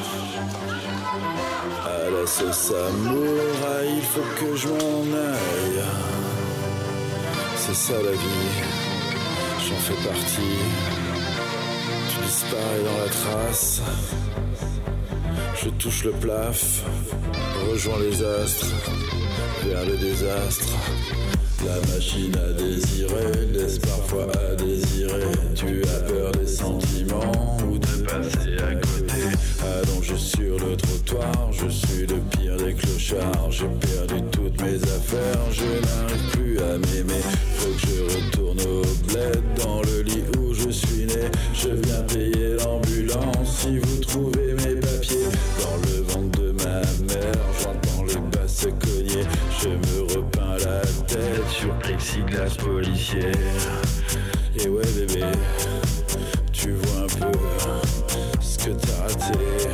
À 1.85 2.09
la 2.09 2.25
sauce 2.25 2.71
samouraï, 2.71 3.97
il 3.97 4.03
faut 4.03 4.29
que 4.39 4.55
je 4.55 4.67
m'en 4.67 5.17
aille. 5.17 5.83
C'est 7.57 7.75
ça 7.75 7.93
la 7.93 8.11
vie, 8.11 8.53
j'en 9.59 9.75
fais 9.75 10.07
partie. 10.07 10.57
Tu 12.09 12.25
disparais 12.25 12.83
dans 12.83 12.97
la 13.03 13.09
trace. 13.09 13.81
Je 15.63 15.69
touche 15.69 16.03
le 16.03 16.11
plaf, 16.11 16.83
rejoins 17.71 17.99
les 17.99 18.23
astres, 18.23 18.67
vers 19.63 19.85
le 19.85 19.97
désastre. 19.97 20.67
La 21.65 21.95
machine 21.95 22.35
à 22.37 22.51
désirer 22.53 23.47
laisse 23.51 23.79
parfois 23.79 24.27
à 24.33 24.55
désirer? 24.55 25.31
Tu 25.55 25.81
as 25.83 26.01
peur 26.01 26.31
des 26.33 26.45
sentiments 26.45 27.57
ou 27.67 27.79
de 28.05 28.11
passer 28.11 28.57
à 28.63 28.75
côté. 28.75 29.21
Allongé 29.61 30.17
sur 30.17 30.59
le 30.59 30.75
trottoir, 30.75 31.51
je 31.51 31.67
suis 31.69 32.05
le 32.07 32.17
pire 32.31 32.57
des 32.57 32.73
clochards. 32.73 33.51
J'ai 33.51 33.67
perdu 33.67 34.21
toutes 34.31 34.61
mes 34.61 34.75
affaires, 34.75 35.39
je 35.51 35.63
n'arrive 35.63 36.31
plus 36.31 36.59
à 36.59 36.77
m'aimer. 36.77 37.21
Faut 37.57 37.69
que 37.69 37.87
je 37.87 38.15
retourne 38.15 38.61
au 38.61 38.81
bled 39.07 39.43
dans 39.63 39.81
le 39.81 40.01
lit 40.01 40.23
où 40.39 40.53
je 40.53 40.69
suis 40.69 41.05
né. 41.05 41.29
Je 41.53 41.69
viens 41.69 42.01
payer 42.03 42.57
l'ambulance 42.63 43.61
si 43.61 43.79
vous 43.79 43.97
trouvez 44.01 44.53
mes 44.53 44.75
papiers. 44.75 45.29
Dans 45.61 45.77
le 45.87 46.01
ventre 46.03 46.39
de 46.39 46.51
ma 46.51 46.81
mère, 47.13 47.45
j'entends 47.61 48.03
les 48.03 48.37
basses 48.37 48.55
se 48.55 48.67
cogner. 48.67 49.25
Je 49.61 49.69
me 49.69 50.01
repeins 50.13 50.57
la 50.57 50.81
tête 51.07 51.49
sur 51.49 51.73
plexiglas 51.79 52.55
policier. 52.57 53.31
Et 54.57 54.69
ouais 54.69 54.85
bébé, 54.95 55.25
ce 58.65 58.71
que 58.71 59.64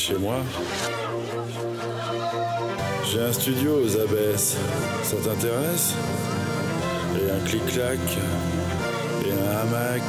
chez 0.00 0.14
moi 0.14 0.36
J'ai 3.04 3.20
un 3.20 3.32
studio 3.32 3.82
aux 3.84 3.96
abesses. 4.00 4.56
Ça 5.02 5.16
t'intéresse? 5.16 5.94
Et 7.16 7.30
un 7.30 7.44
clic-clac, 7.46 7.98
et 9.26 9.32
un 9.32 9.56
hamac, 9.58 10.02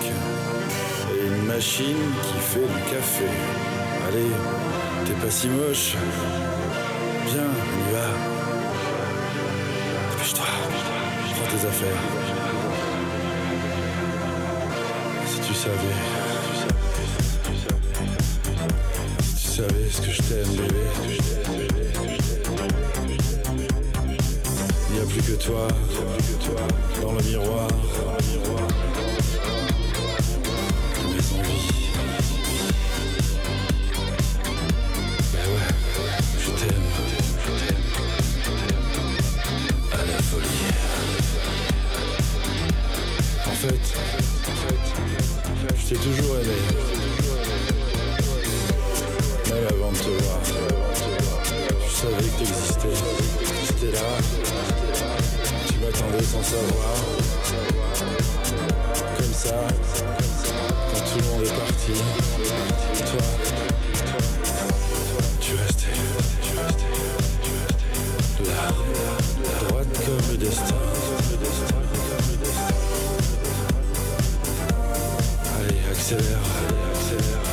et 1.13 1.27
une 1.27 1.45
machine 1.45 2.03
qui 2.23 2.39
fait 2.39 2.59
du 2.59 2.81
café. 2.89 3.25
Allez, 4.07 4.31
t'es 5.05 5.13
pas 5.13 5.29
si 5.29 5.47
moche. 5.47 5.95
Viens, 7.25 7.43
on 7.43 7.89
y 7.89 7.93
va. 7.93 8.07
Dépêche-toi, 10.11 10.45
prends 11.35 11.57
tes 11.57 11.67
affaires. 11.67 12.01
Si 15.27 15.39
tu 15.41 15.53
savais, 15.53 16.40
que 20.01 20.11
je 20.11 20.21
t'aime, 20.21 20.55
bébé. 20.55 20.79
Il 24.89 24.95
n'y 24.95 25.01
a 25.01 25.05
plus 25.05 25.21
que 25.21 25.43
toi, 25.43 25.67
dans 27.01 27.13
le 27.13 27.23
miroir. 27.23 27.67
Mes 27.67 28.90
sans 56.31 56.43
savoir. 56.43 56.95
Comme 59.17 59.33
ça, 59.33 59.55
quand 60.89 61.03
tout 61.11 61.19
le 61.19 61.25
monde 61.25 61.43
est 61.43 61.55
parti, 61.59 61.93
toi, 63.11 63.25
tu 65.41 65.51
restais, 65.55 65.97
tu 66.41 66.51
restais. 66.57 66.93
Là, 68.49 68.63
droite 69.67 69.93
comme 70.05 70.25
le 70.31 70.37
destin. 70.37 70.81
Allez, 75.59 75.81
accélère, 75.91 76.43
accélère. 76.93 77.43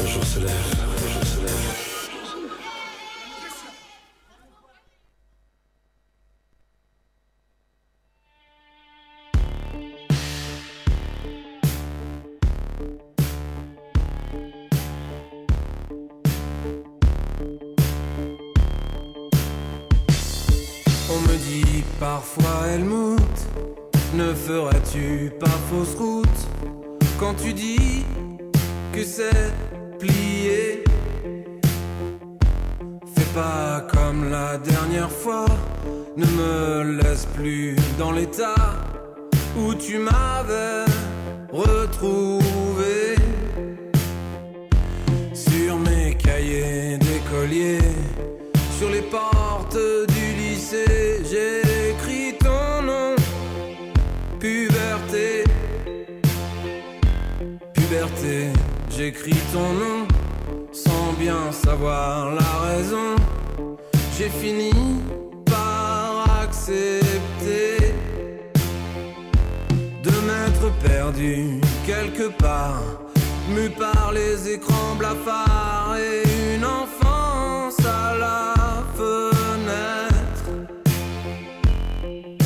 Le 0.00 0.06
jour 0.06 0.24
se 0.24 0.38
lève, 0.38 0.73
l'état 38.24 38.54
où 39.56 39.74
tu 39.74 39.98
m'avais 39.98 40.84
retrouvé. 41.52 43.16
Sur 45.34 45.78
mes 45.78 46.14
cahiers 46.14 46.98
d'écolier, 46.98 47.78
sur 48.78 48.88
les 48.90 49.02
portes 49.02 49.78
du 50.16 50.26
lycée, 50.42 51.22
j'ai 51.30 51.90
écrit 51.90 52.38
ton 52.38 52.82
nom, 52.90 53.14
puberté. 54.40 55.44
Puberté, 57.74 58.36
j'écris 58.90 59.42
ton 59.52 59.68
nom 59.82 60.00
sans 60.72 61.12
bien 61.18 61.52
savoir 61.52 62.34
la 62.34 62.52
raison. 62.68 63.16
J'ai 64.16 64.30
fini 64.30 64.72
par 65.44 66.24
accéder. 66.42 67.03
perdu 70.84 71.60
quelque 71.86 72.28
part, 72.38 72.82
mu 73.48 73.68
par 73.70 74.12
les 74.12 74.48
écrans 74.54 74.94
blafards 74.98 75.96
et 75.98 76.54
une 76.54 76.64
enfance 76.64 77.78
à 77.84 78.14
la 78.24 78.54
fenêtre. 78.98 80.50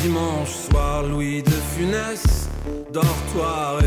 Dimanche 0.01 0.53
soir, 0.69 1.03
Louis 1.03 1.43
de 1.43 1.57
Funès, 1.73 2.49
dortoir 2.91 3.78